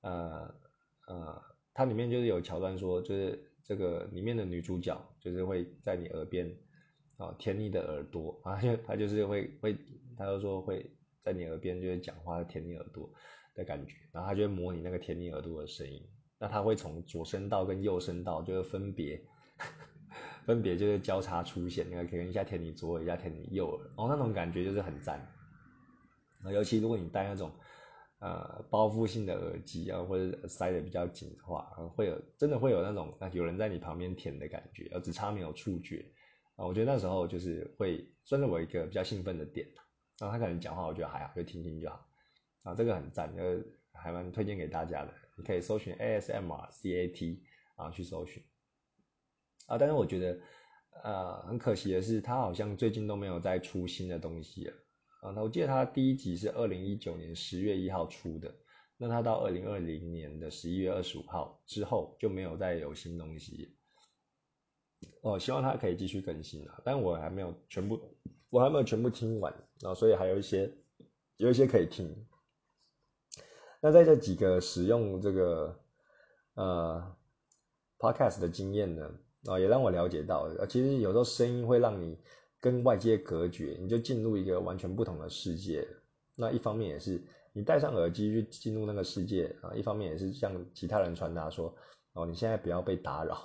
[0.00, 0.52] 呃
[1.06, 3.52] 呃，它里面就是有桥段说就是。
[3.68, 6.56] 这个里面的女主角就是会在你耳边
[7.16, 8.40] 啊舔你的耳朵。
[8.46, 9.76] 啊，就她就是会会，
[10.16, 10.88] 她就说会
[11.24, 13.12] 在你耳边就是讲话舔你耳朵
[13.56, 16.00] 的感觉，然后他就会模拟那个舔你耳朵的声音，
[16.38, 19.20] 那他会从左声道跟右声道就是分别
[20.46, 25.18] 分别就是交叉出现，那个可能一下舔你左耳，一下舔你右耳，哦那种感觉就是很赞，
[26.44, 27.50] 啊尤其如果你戴那种。
[28.18, 31.64] 呃，包覆性的耳机啊，或者塞的比较紧的话，
[31.94, 36.02] 会有真的会有那种有人在你旁边舔的感觉，而只差没有触觉
[36.56, 36.64] 啊。
[36.64, 39.68] 我觉得那时候就是会算是我一个比较兴奋的点。
[40.18, 42.05] 然后他可能讲话，我觉得还好，就听听就好
[42.66, 42.74] 啊。
[42.74, 45.14] 这个很赞，呃，还蛮推荐给大家的。
[45.38, 47.38] 你可以搜寻 ASMR CAT
[47.76, 48.42] 啊，去搜寻
[49.66, 49.78] 啊。
[49.78, 50.40] 但是我觉得
[51.02, 54.74] 呃，很可惜的是，他好像最近都没有再出新的东西了。
[55.22, 58.54] 啊，我记得他第一集是二零一九年十月一号出的，
[58.96, 63.76] 那他到二零二零年的十一月二十五号之后就没有再有新东西。
[65.22, 68.00] 哦，希望他可以继续更新啊，但我还没有全部，
[68.48, 69.52] 我还没有全部听完
[69.82, 70.72] 啊，所以还有一些
[71.36, 72.26] 有一些可以听。
[73.86, 75.78] 那在这几个使用这个
[76.54, 77.16] 呃
[78.00, 79.08] podcast 的经验呢，
[79.44, 82.18] 啊，也让我了解到，其实有时候声音会让你。
[82.58, 85.86] 跟外界隔绝，你就进入一个完全不同的世界。
[86.34, 87.22] 那一方面也是
[87.52, 91.72] 你戴上耳机去进入那个世界啊，一方面也是向其他人传达说：
[92.14, 93.44] 哦，你现在不要被打扰。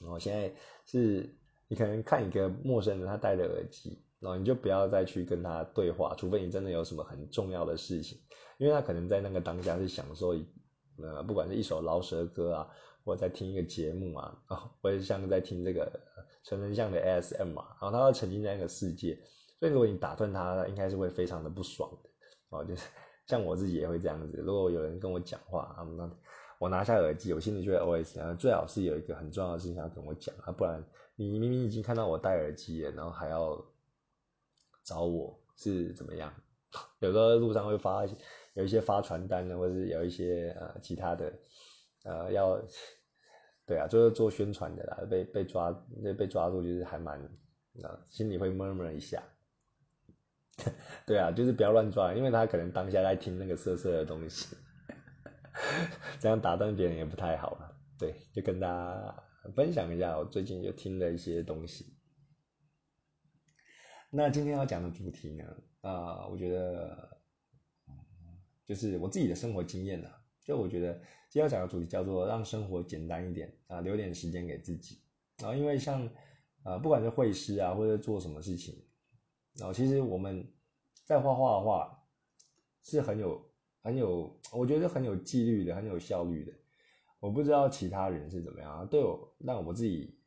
[0.00, 0.50] 然 后现在
[0.86, 1.28] 是
[1.68, 8.18] 你可能看一个陌生人他戴着耳机，然后你就不要再去跟他对话，除非你真的有什么很重要的事情，
[8.58, 10.34] 因为他可能在那个当下是享受
[11.02, 12.70] 呃，不管是一首饶舌歌啊。
[13.02, 15.90] 或者在听一个节目啊，啊， 我也像在听这个
[16.44, 19.18] 成人像的 ASM 嘛，然后他要沉浸在那个世界，
[19.58, 22.10] 所以如果你打断他，应该是会非常的不爽的，
[22.50, 22.86] 哦，就是
[23.26, 26.08] 像我自己也会这样子，如果有人跟我讲话啊，那
[26.58, 30.84] 我拿下耳机，我心里就会 OS 啊，最好是有一个很重要的事情要跟我讲啊，不然
[31.16, 33.56] 你明明已经看到我戴耳机了，然后还要
[34.90, 36.34] 找我是怎么样？
[36.98, 38.04] 有时候路上会发
[38.54, 41.32] 有一些发传单的，或者是有一些呃其他的。
[42.02, 42.60] 呃，要，
[43.66, 45.70] 对啊，就是做宣传的啦，被被抓，
[46.02, 47.20] 被被抓住，就是还蛮，
[47.84, 49.22] 啊，心里会闷闷一下。
[51.06, 54.56] 对啊，就是不要乱抓，因为他可能当下在听那个色色的东西，
[56.18, 57.76] 这样打断别人也不太好了。
[57.96, 59.22] 对，就跟大家
[59.54, 61.99] 分享一下我最近就听的一些东西。
[64.12, 65.44] 那今天要讲的主题呢，
[65.82, 67.16] 啊，我觉得，
[68.66, 70.10] 就是我自己的生活经验呢。
[70.42, 70.94] 就我觉得
[71.28, 75.00] 今天要讲的主题叫做让生活简单一点啊，留点时间给自己
[75.44, 75.54] 啊。
[75.54, 76.10] 因为像
[76.64, 78.82] 呃，不管是会师啊，或者做什么事情，
[79.54, 80.52] 然后其实我们
[81.04, 82.04] 在画画的话
[82.82, 83.48] 是很有
[83.80, 86.52] 很有，我觉得很有纪律的，很有效率的。
[87.20, 90.18] 我不知道其他人是怎么样，对我，但我自己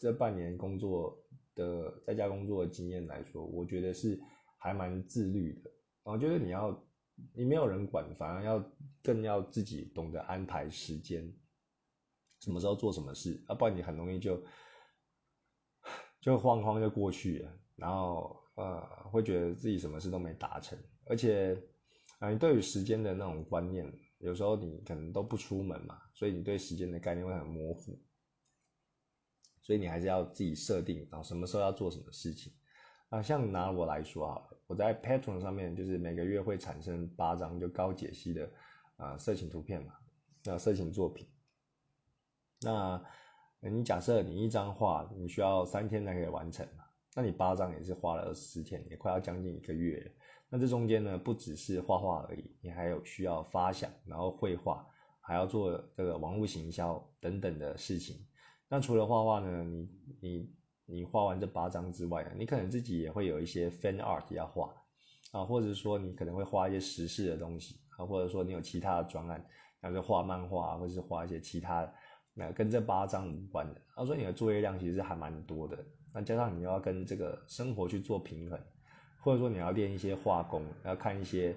[0.00, 1.19] 这半年工作
[1.60, 4.18] 的在家工作的经验来说，我觉得是
[4.58, 5.70] 还蛮自律的。
[6.02, 6.84] 我觉得你要
[7.34, 8.64] 你没有人管，反而要
[9.02, 11.30] 更要自己懂得安排时间，
[12.40, 14.42] 什么时候做什么事，要不然你很容易就。
[16.22, 18.78] 就晃晃就过去了，然后呃，
[19.10, 21.56] 会觉得自己什么事都没达成，而且
[22.18, 27.98] 啊，你对于时间的那种观念，有时候你可能都不出门嘛，所以你对时间的概念会很模糊，
[29.70, 32.52] 所以你还是要自己设定，然后什么时候要做什么事情
[33.08, 33.22] 啊。
[33.22, 38.50] 像拿我来说啊，我在 Patron 上面就是每个月会产生八张就高解析的
[38.96, 39.94] 啊色情图片嘛，
[40.42, 41.28] 那色情作品，
[42.62, 43.00] 那。
[43.62, 46.66] 你假设你一张画你需要三天才可以完成？
[47.14, 50.10] 那你八张也是花了二十天，也快要将近一个月了。
[50.48, 54.88] 那这中间呢，不只是画画而已，你还有需要发想，然后绘画，
[55.20, 58.24] 还要做这个网络行销等等的事情。
[58.70, 59.88] 那除了画画呢，你
[60.20, 60.50] 你
[60.86, 64.72] 你画完这八张之外，你可能自己也会有一些 fan art 要画
[65.32, 69.44] 啊，或者说你可能会画一些时事的东西啊，或者说你有其他的专案，
[69.82, 71.92] 像是画漫画，或者是画一些其他。
[72.32, 75.76] 那跟这八张无关的，他说你的作业量其实还蛮多的，
[76.14, 78.58] 那加上你要跟这个生活去做平衡，
[79.20, 81.54] 或者说你要练一些画功，要看一些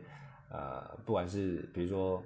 [0.49, 2.21] 呃，不管是比如说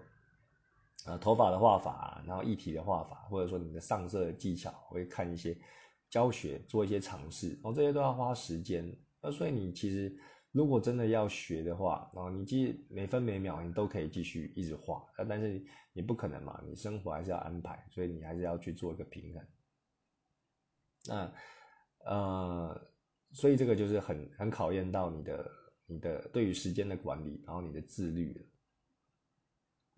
[1.06, 5.58] 呃头发的画法，然后一体的画法，或者说你的上色技巧，会看一些
[6.10, 10.18] 教学，做一些尝试，然后这些都要花时间，那所以你其实。
[10.54, 19.46] 如果真的要学的话，然后你既每分每秒你都可以继续一直画，但是你不可能嘛，你生活还是要安排，所以你还是要去做一个平衡。
[21.06, 21.34] 那
[22.06, 22.90] 呃，
[23.34, 25.52] 所以这个就是很很考验到你的
[25.86, 28.50] 你的对于时间的管理，然后你的自律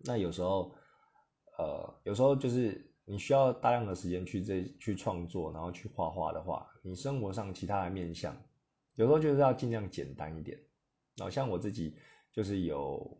[0.00, 0.74] 那有时候
[1.60, 8.34] 呃，有时候就是你需要大量的时间去这去创作，然后去画画的话，你生活上其他的面向。
[8.94, 10.58] 有时候就是要尽量简单一点，
[11.16, 11.94] 然后像我自己
[12.32, 13.18] 就是有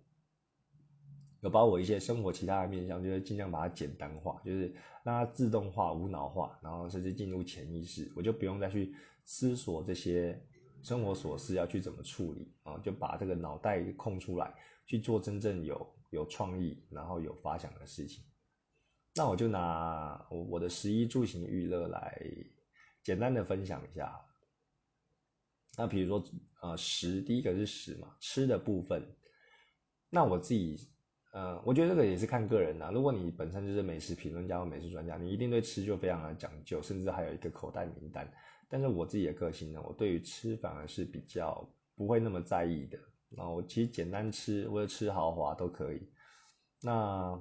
[1.40, 4.74] 有把我一些生活其他的面向，就是尽量把它简单化，就是
[5.04, 10.38] 让它自动化、无脑化，然后甚至进入潜意识，我就不用再去思索这些
[10.82, 14.54] 生活琐事要去怎么处理啊，就把这个脑袋空出来
[14.86, 18.22] 去做真正有有创意，然后有发想的事情。
[19.14, 22.20] 那我就拿我我的十一住行娱乐来
[23.02, 24.18] 简单的分享一下。
[25.76, 26.30] 那比如说，
[26.62, 29.02] 呃，食，第一个是食嘛，吃的部分。
[30.10, 30.76] 那我自己，
[31.32, 32.90] 呃，我觉得这个也是看个人的。
[32.90, 38.30] 如果你本身就是美食评论家或美食专家，你一定对吃就非常的讲究，甚至还有一个口袋名单。
[38.68, 42.98] 但是我自己的个性呢，我对于吃反而是比较不会那么在意的。
[43.28, 46.10] 那我其实简单吃或者吃豪华都可以。
[46.82, 47.40] 那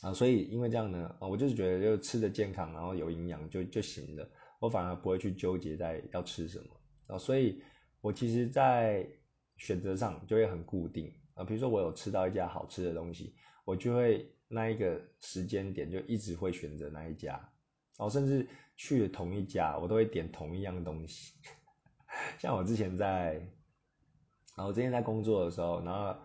[0.00, 4.28] 啊，所以因为这样呢，啊我就是觉得就吃的健康，然后有营养就就行了。
[4.58, 6.66] 我反而不会去纠结在要吃什么。
[7.08, 7.62] 啊，所以
[8.00, 9.06] 我其实，在
[9.56, 11.44] 选择上就会很固定啊。
[11.44, 17.32] 比如说，我有吃到一家好吃的东西，我就会那一个时间点就一直会选择那一家。
[17.32, 21.34] 然后，甚至去了同一家，我都会点同一样东西。
[22.38, 23.40] 像我之前在，
[24.56, 26.16] 啊，我之前在工作的时候，然后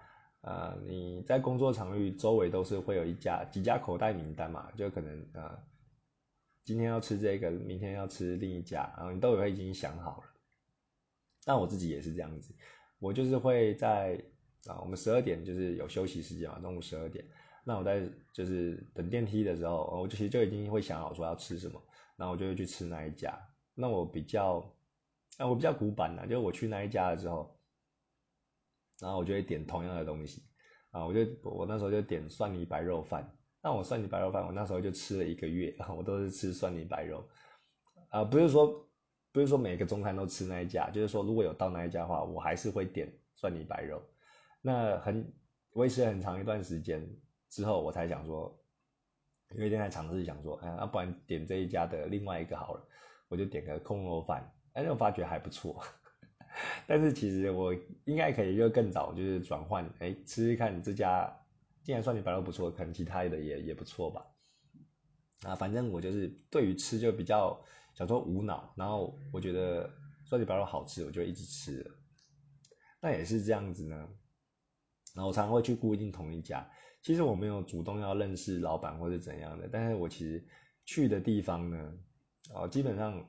[0.42, 5.60] 呃，你在工作场域周围都是会有一家几家口袋名单嘛，就可能呃，
[6.64, 10.24] 今天要吃这个，明天要吃另一家，然后你都有已经想好了。
[11.44, 12.54] 但我自己也是这样子，
[13.00, 14.22] 我就是会在
[14.68, 17.26] 啊，我们十二点就是有休息时间嘛，中午十二点。
[17.64, 21.82] 那我在就是等电梯的时候，我其实就已经会想好说要吃什么，
[22.16, 23.38] 然后我就会去吃那一家。
[23.76, 24.74] 那我比较，
[25.38, 27.57] 啊，我比较古板的，就是我去那一家的时候，
[29.00, 30.44] 然后我就会点同样的东西
[30.92, 33.30] 啊，我就我那时候就点蒜泥白肉饭。
[33.62, 37.28] 那我蒜泥白肉饭，我那时候就吃了一个月， 我都是吃蒜泥白肉，
[38.10, 38.84] 啊，不是说。
[39.34, 44.02] 不是说每个中餐都吃那一家，就是说如果有到那一家的话，我还是会点蒜泥白肉。
[44.62, 45.32] 那很
[45.74, 47.08] 维持很长一段时间
[47.48, 48.60] 之后，我才想说，
[49.50, 52.88] 有一天在尝试想说，哎，要不然点这一家的另外一个好了，
[53.28, 54.52] 我就点个空肉饭。
[54.74, 55.84] 哎，我发觉还不错。
[56.88, 57.74] 但是其实我
[58.06, 61.32] 应该可以就更早就是转换，哎，吃吃看这家
[61.84, 64.26] 既然蒜泥白肉不错，可能其他的也也不错吧。
[65.44, 67.60] 啊，反正我就是对于吃就比较。
[67.98, 69.92] 想说无脑，然后我觉得
[70.24, 71.84] 蒜泥白肉好吃，我就一直吃。
[73.02, 73.96] 那也是这样子呢。
[75.16, 76.70] 然后我常会去固定同一家。
[77.02, 80.46] 其实我没有主动要认识老板或者怎样的，但是我其实
[80.86, 81.92] 去的地方呢，
[82.54, 83.28] 哦，基本上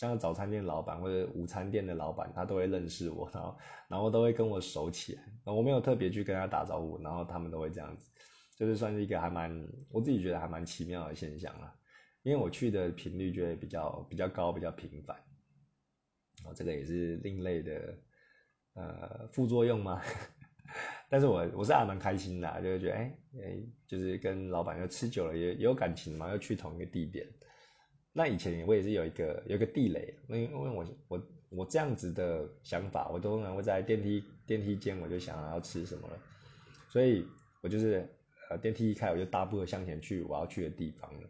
[0.00, 5.22] 像早餐店老板或者午餐店的老板，他都会认识我，然后然后都会跟我熟起来。
[5.44, 8.10] 我没有特别去跟他打招呼，然后他们都会这样子，
[8.56, 11.70] 就是算是一个还蛮我自己觉得还蛮奇妙的现象了。
[12.22, 15.14] 因为我去的频率就会比较比较高，比较频繁。
[16.46, 17.94] 哦，这个也是另类的
[18.72, 20.00] 呃副作用吗？
[21.10, 27.26] 但是我我是还蛮开心的，就是觉得哎哎，就是跟老板又吃久了也也有感情嘛，又去同一个地点。
[28.12, 36.18] 那以前我也是有一个有一个地雷，因为因为我我我这样子的想法，我通常会在电梯电梯间我就想要吃什么了，
[36.88, 37.24] 所以
[37.60, 38.08] 我就是
[38.50, 41.28] 呃电梯一开我就大步的向前去我要去的地方了。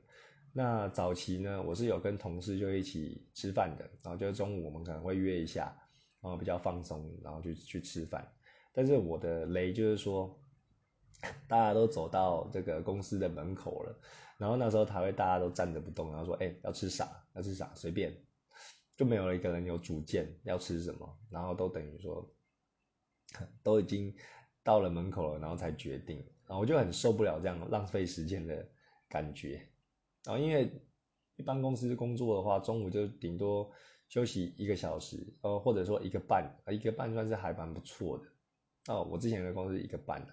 [0.53, 5.73] 那早期呢，我是有跟同事就一起吃饭的，然后就是中午我们可能会约一下，
[6.21, 8.27] 然后比较放松，然后就去吃饭。
[8.73, 10.37] 但是我的雷就是说，
[11.47, 13.97] 大家都走到这个公司的门口了，
[14.41, 17.07] 然后那时候才会大家都站着不动，然后说：“哎，要吃啥？
[17.35, 17.71] 要吃啥？
[17.75, 18.11] 随便。”
[18.97, 22.31] 就没有一个人有主见要吃什么，然后都等于说，
[23.63, 24.15] 都已经
[24.63, 26.19] 到了门口了，然后才决定。
[26.47, 28.67] 然后我就很受不了这样浪费时间的
[29.09, 29.67] 感觉。
[30.25, 30.71] 然后因为
[31.37, 33.71] 一般公司工作的话，中午就顶多
[34.09, 38.93] 休息一个小时，呃，或者说一个半，一个半算是还蛮不错的。
[38.93, 40.33] 哦，我之前的公司一个半的，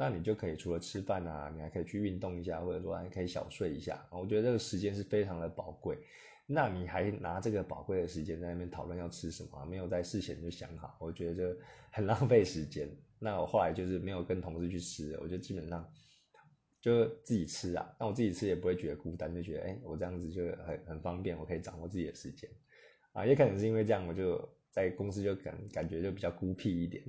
[0.00, 4.00] 那你就可以除了吃饭啊，你还可以去运动一下，或者说还可以小睡一下。
[4.12, 5.98] 我觉得这个时间是非常的宝贵。
[6.46, 12.88] 那你还拿这个宝贵的时间在那边讨论要吃什么，没有在事前就想好，我觉得就很浪费时间。
[13.18, 15.84] 那我后来就是没有跟同事去吃，我就基本上
[16.80, 17.92] 就自己吃啊。
[17.98, 22.48] 那我自己吃也不会觉得孤单，就觉得哎，我这样子就很很方便，我可以掌握自己的时间
[23.14, 23.26] 啊。
[23.26, 27.02] 也可能是因为这样，我就在公司就感感觉就比较孤僻一点。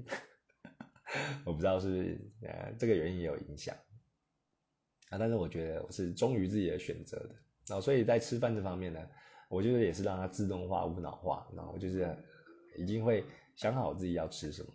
[1.46, 3.76] 我不知道是呃这个原因也有影响
[5.10, 7.36] 啊，但是我觉得我是忠于自己的选择的，
[7.68, 9.00] 然后所以在吃饭这方面呢，
[9.50, 12.16] 我觉得也是让它自动化、无脑化，然后就是
[12.78, 14.72] 已经会想好自己要吃什么。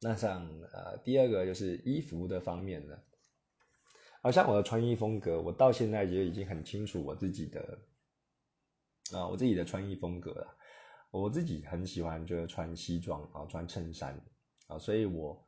[0.00, 2.96] 那像呃第二个就是衣服的方面呢，
[4.22, 7.80] 好像我的穿衣风格，我到现在也已经很清楚我自己的
[9.12, 10.56] 啊我自己的穿衣风格了，
[11.10, 14.24] 我自己很喜欢就是穿西装啊，穿衬衫。
[14.68, 15.42] 啊，所以我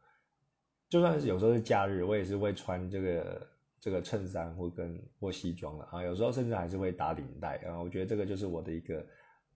[0.89, 3.49] 就算是有时候是假日，我也是会穿这个
[3.79, 6.03] 这个衬衫或跟或西装的啊。
[6.03, 7.79] 有时候甚至还是会打领带啊。
[7.79, 9.07] 我觉得这个就是我的一个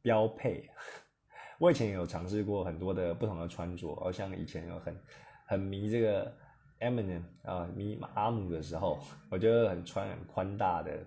[0.02, 0.68] 标配。
[1.58, 5.00] 我以前有尝试过很多的不同的穿着，好像以前有很
[5.46, 6.30] 很迷这个
[6.80, 8.98] Eminem 啊，迷阿姆的时候，
[9.30, 11.06] 我觉得很穿很宽大的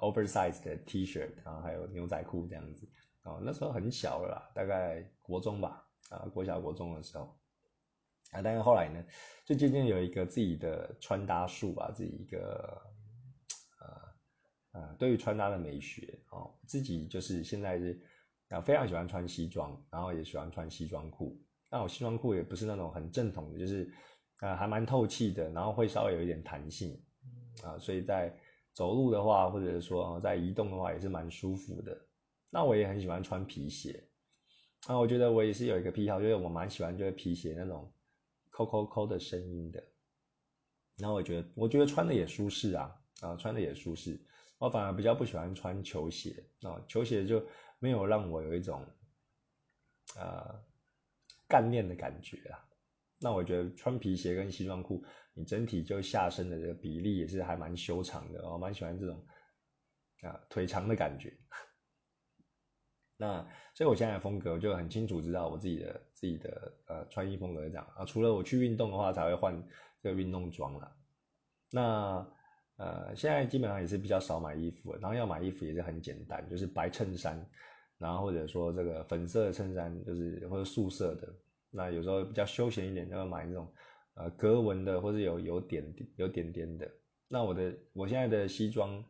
[0.00, 2.86] oversize 的 T 恤啊，还有牛仔裤这样子
[3.22, 3.38] 啊。
[3.40, 5.82] 那时候很小了，大概国中吧。
[6.10, 7.37] 啊，国小国中的时候，
[8.30, 9.04] 啊，但是后来呢，
[9.44, 12.82] 就渐渐有一个自己的穿搭术吧，自己一个，
[13.80, 18.00] 呃，呃，对于穿搭的美学哦，自己就是现在是
[18.50, 21.40] 啊，非常喜欢穿西装，然后也喜欢穿西装裤。
[21.70, 23.92] 那我西装裤也不是那种很正统的，就是
[24.36, 27.02] 啊，还蛮透气的，然后会稍微有一点弹性
[27.62, 28.34] 啊，所以在
[28.72, 31.98] 走路的话，或者说在移动的话，也是蛮舒服的。
[32.50, 34.04] 那我也很喜欢穿皮鞋。
[34.86, 37.92] 啊，我觉得我也是有一个癖好，就是我蛮喜欢就是皮鞋那种
[38.58, 39.82] 扣扣扣的声音的。
[40.96, 44.20] 然后我觉得，我觉得穿的也舒适啊，啊，穿的也舒适。
[44.58, 47.46] 我反而比较不喜欢穿球鞋啊，球鞋就
[47.78, 48.84] 没有让我有一种
[50.16, 50.60] 呃
[51.46, 52.58] 干练的感觉啊。
[53.20, 55.04] 那我觉得穿皮鞋跟西装裤，
[55.34, 59.24] 你整体就下身的这个比例也是还蛮修长的，我蛮喜欢这种
[60.22, 61.32] 啊腿长的感觉。
[63.16, 68.04] 那所以，我现在的风格我就很清楚知道我自己的自己的呃穿衣风格这样啊。
[68.04, 69.62] 除了我去运动的话，才会换
[70.02, 70.92] 这个运动装了。
[71.70, 72.26] 那
[72.76, 77.44] 呃，现在基本上也是比较少买衣服，然后要买衣服也是很简单，就是白衬衫，
[77.98, 81.28] 然后或者说这个粉色的衬衫，就是或者素色的。
[81.70, 83.68] 那有时候比较休闲一点，就要买那种
[84.14, 86.88] 呃格纹的，或者有有点有点点的。
[87.26, 89.04] 那我的我现在的西装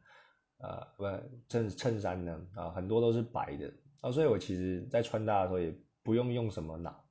[0.58, 1.04] 啊不
[1.48, 3.72] 衬衬衫呢啊，很多都是白的。
[4.00, 5.74] 啊，所以我其实，在穿搭的时候也
[6.08, 7.04] 不用用什么脑，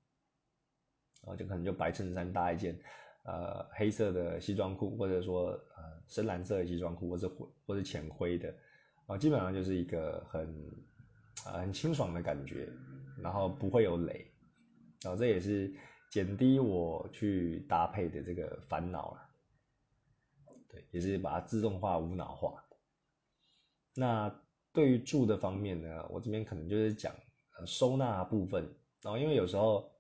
[1.28, 2.76] 啊，就可能就白衬衫搭一件，
[3.26, 8.52] 呃，黑色的西装裤，或者说呃深蓝色的西装裤，或者灰或者浅灰的，
[9.06, 10.50] 啊，基本上就是一个很
[11.46, 12.68] 啊很清爽的感觉，
[13.22, 14.34] 然后不会有雷，
[15.04, 15.72] 啊，这也是
[16.10, 19.30] 减低我去搭配的这个烦恼了，
[20.70, 22.66] 对，也是把它自动化、无脑化，
[23.94, 24.42] 那。
[24.74, 27.12] 对于住的方面呢，我这边可能就是讲
[27.66, 28.72] 收纳部分，
[29.02, 29.92] 然后因为有时候，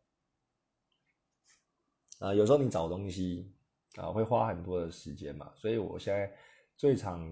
[2.19, 3.53] 啊，有时候你找东西
[3.95, 6.31] 啊会花很多的时间嘛，所以我现在
[6.75, 7.29] 最常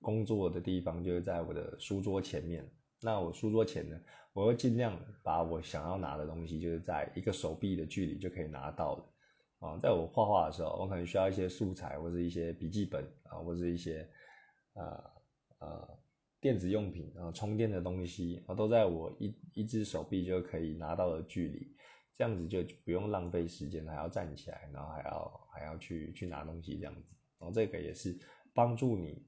[0.00, 2.68] 工作的地方就是在我的书桌前面
[3.00, 4.00] 那我书桌前呢，
[4.32, 9.04] 我会尽量把我想要拿的东西，就是在一个手臂的距离就可以拿到的。
[9.60, 14.08] 啊，在我画画的时候，我可能需要一些素材，或者一些笔记本啊，或者一些
[14.74, 15.10] 呃
[15.58, 15.98] 呃
[16.40, 21.74] 电子用品啊，充电的东西啊，都在我一一只手臂就可以拿到的距离，
[22.16, 27.08] 这样子就不用浪费时间，还要站起来，然后还要还要去去拿东西这样子。
[27.38, 28.16] 然后这个也是
[28.54, 29.26] 帮助你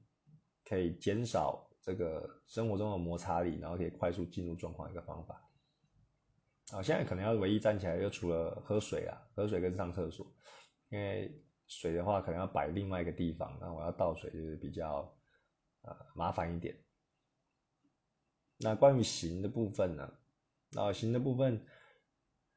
[0.65, 5.49] 可以减少这个生活中的摩擦力，然后可以快速进入状况一个方法。
[6.73, 10.25] 啊，现在可能要唯一站起来，就除了喝水啊，喝水跟上厕所，
[10.89, 11.29] 因为
[11.67, 15.13] 水的话可能要摆另外一个地方，然后我要倒水就是比较
[15.81, 16.73] 呃麻烦一点。
[18.61, 20.13] 那关于行的部分呢？
[20.77, 21.61] 啊，行的部分，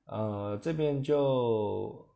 [0.06, 2.06] 呃，这边就，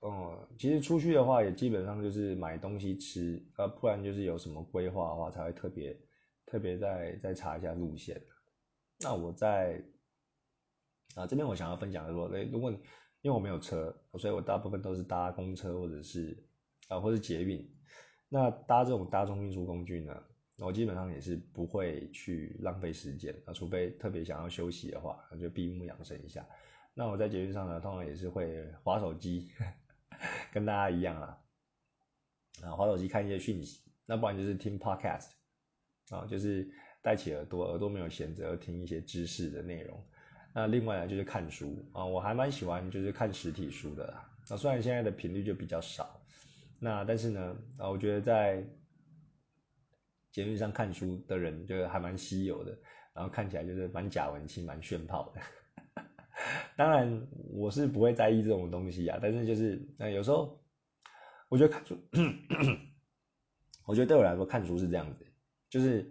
[0.00, 6.00] 嗯，其实出去的话也基本上就是买东西吃，呃，不然就是有什么规划的话才会特别
[6.46, 8.20] 特别再再查一下路线。
[9.00, 9.82] 那我在。
[11.14, 12.70] 啊，这边我想要分享的说，哎，如果
[13.22, 16.36] 因为我没有车，所以我大部分都是搭公车或者是
[16.88, 17.66] 啊，或是捷运。
[18.28, 20.12] 那搭这种大众运输工具呢，
[20.58, 26.46] 我基本上也是不会去浪费时间啊，除非特别想要休息的话，那就闭目养神一下。
[26.94, 29.50] 那我在捷运上呢，通常也是会划手机，
[30.50, 31.38] 跟大家一样啊，
[32.62, 33.82] 啊，划手机看一些讯息。
[34.06, 35.28] 那不然就是听 podcast
[36.08, 36.66] 啊，就是
[37.02, 40.02] 戴起耳朵，耳朵没有闲着，听一些知识的内容。
[40.54, 44.30] 那另外呢，就是看书啊，我还蛮喜欢就是看实体书的啦。
[44.48, 46.18] 那虽然现在的频率就比较少，
[46.78, 48.64] 那但是呢，啊，我觉得在
[50.36, 52.78] 节目上看书的人就还蛮稀有的，
[53.14, 55.40] 然后看起来就是蛮假文青、蛮炫炮的。
[56.76, 60.62] 当然我是不会在意这种东西啊，但是就是那有时候
[61.48, 61.96] 我觉得看书，
[63.88, 65.26] 我觉得对我来说看书是这样子，
[65.70, 66.06] 就是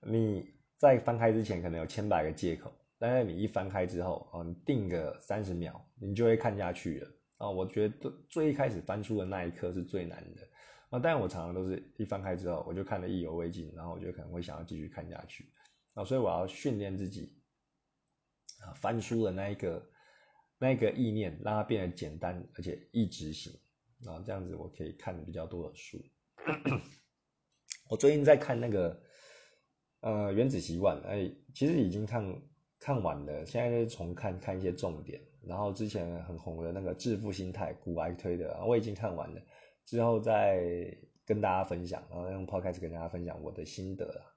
[0.00, 0.44] 你
[0.76, 2.72] 在翻开之前可能有千百个借口。
[2.98, 7.48] 但是你一翻开之后，啊，你定个三十秒，你就会看下去了啊。
[7.48, 10.42] 我觉得最最一开始翻书的那一刻是最难的
[10.90, 10.98] 啊。
[10.98, 15.50] 但我常常都是一翻开之后，我就看得意犹未尽，然后我就可能会想要继续看下去
[15.94, 16.04] 啊。
[16.04, 17.40] 所以我要训练自己
[18.62, 19.90] 啊，翻书的那一个
[20.58, 23.52] 那一个意念，让它变得简单而且易执行
[24.06, 24.22] 啊。
[24.24, 25.98] 这样子我可以看比较多的书。
[27.88, 29.02] 我最近在看那个
[30.00, 32.40] 呃《原子习惯》，哎，其实已经看。
[32.82, 39.42] 看完了，现在就重看看一些重点，然后之前很红的那个致富心态，古白推的，我已经看完了，
[39.90, 44.36] 之后再跟大家分享，然后用 podcast 跟大家分享我的心得了。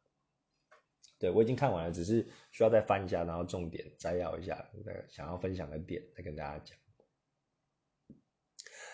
[1.19, 4.67] 对我已经看完了，只是需要再翻一下，然后重点摘要一下，
[5.07, 6.75] 想要分享的点再跟大家讲。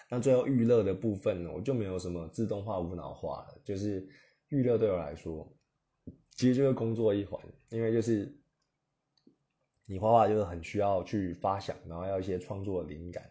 [0.10, 4.06] 那最后预热的部分呢，我就没有什么自动化、无脑化了，就是
[4.50, 5.50] 预热对我来说，
[6.32, 8.36] 其实就是工作一环，因为就是。
[9.86, 13.28] 你画画就是很需要去发想，然后要一些创作灵感，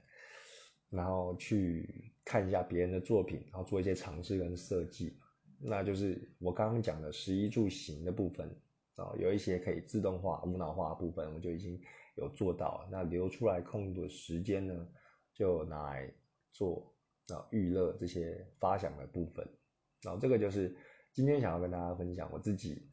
[0.91, 5.19] 然后去看一下别人的作品，然后做一些尝试跟设计。
[5.59, 8.47] 那就是我刚刚讲的十一住行的部分
[8.97, 11.81] 啊，有一些可以自动化、无脑化的部分，我就已经
[12.17, 12.87] 有做到。
[12.93, 14.87] 那留出来空的时间呢，
[15.33, 16.13] 就拿来
[16.53, 16.95] 做
[17.29, 19.49] 啊预热这些发想的部分。
[20.03, 20.77] 然后这个就是
[21.15, 22.91] 今天想要跟大家分享我自己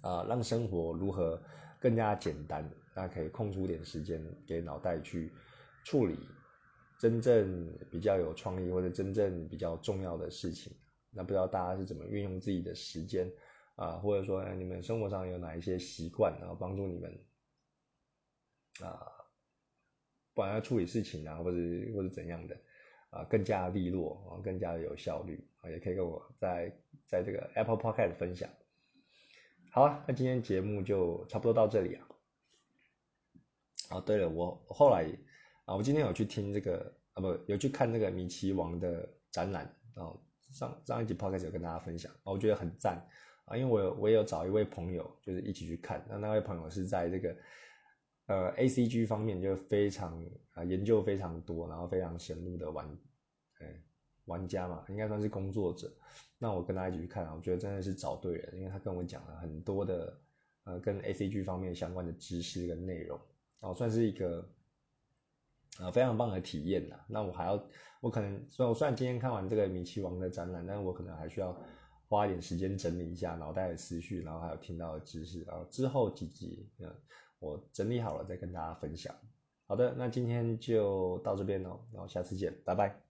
[0.00, 1.40] 啊，让生活如何。
[1.80, 5.32] 更加简单，那可以空出点时间给脑袋去
[5.84, 6.18] 处理
[6.98, 10.72] 真正比较有创意或者真正比较重要的事情。
[11.10, 13.32] 那不知道大家是怎么运用自己的时间
[13.76, 17.18] 啊，或者说你们生活上有哪一些习惯，然后帮助你们
[18.82, 19.00] 啊，
[20.34, 21.56] 不管要处理事情啊，或者
[21.94, 22.56] 或者怎样的
[23.10, 26.76] 啊，更加利落啊，更加的有效率啊，也可以跟我在
[27.06, 28.50] 在这个 Apple Podcast 分享。
[29.70, 32.08] 好啊，那今天节目就差不多到这里啊。
[33.90, 35.10] 哦，对了，我后来
[35.68, 39.64] 啊，我今天有去听这个啊，不，有去看那个米奇王的展览
[39.94, 40.16] 啊。
[40.50, 43.06] 上上一集 podcast 有跟大家分享啊，我觉得很赞
[43.44, 46.02] 啊，因为我我也有找一位朋友，就是一起去看。
[46.08, 47.36] 那那位朋友是在这个
[48.28, 52.88] 呃 A C G 方面就非常啊研究非常多，然后非常深入的玩，
[53.60, 53.66] 哎。
[54.24, 55.90] 玩家嘛，应该算是工作者。
[56.38, 60.20] 那我跟他一起去看，我觉得真的是找对人，因为他跟我讲了很多的
[60.64, 63.18] 呃跟 A C G 方面相关的知识跟内容，
[63.58, 64.46] 然后算是一个
[65.78, 67.04] 啊非常棒的体验啦。
[67.08, 67.62] 那我还要，
[68.00, 71.56] 我可能虽然我虽然今天看完这个米奇王的展览，但是我可能还需要
[72.08, 76.92] 花一点时间整理一下脑袋的思绪，然后还有听到的知识，然后之后几集嗯
[77.38, 79.14] 我整理好了再跟大家分享。
[79.66, 83.07] 好的，那今天就到这边喽，然后下次见，拜拜。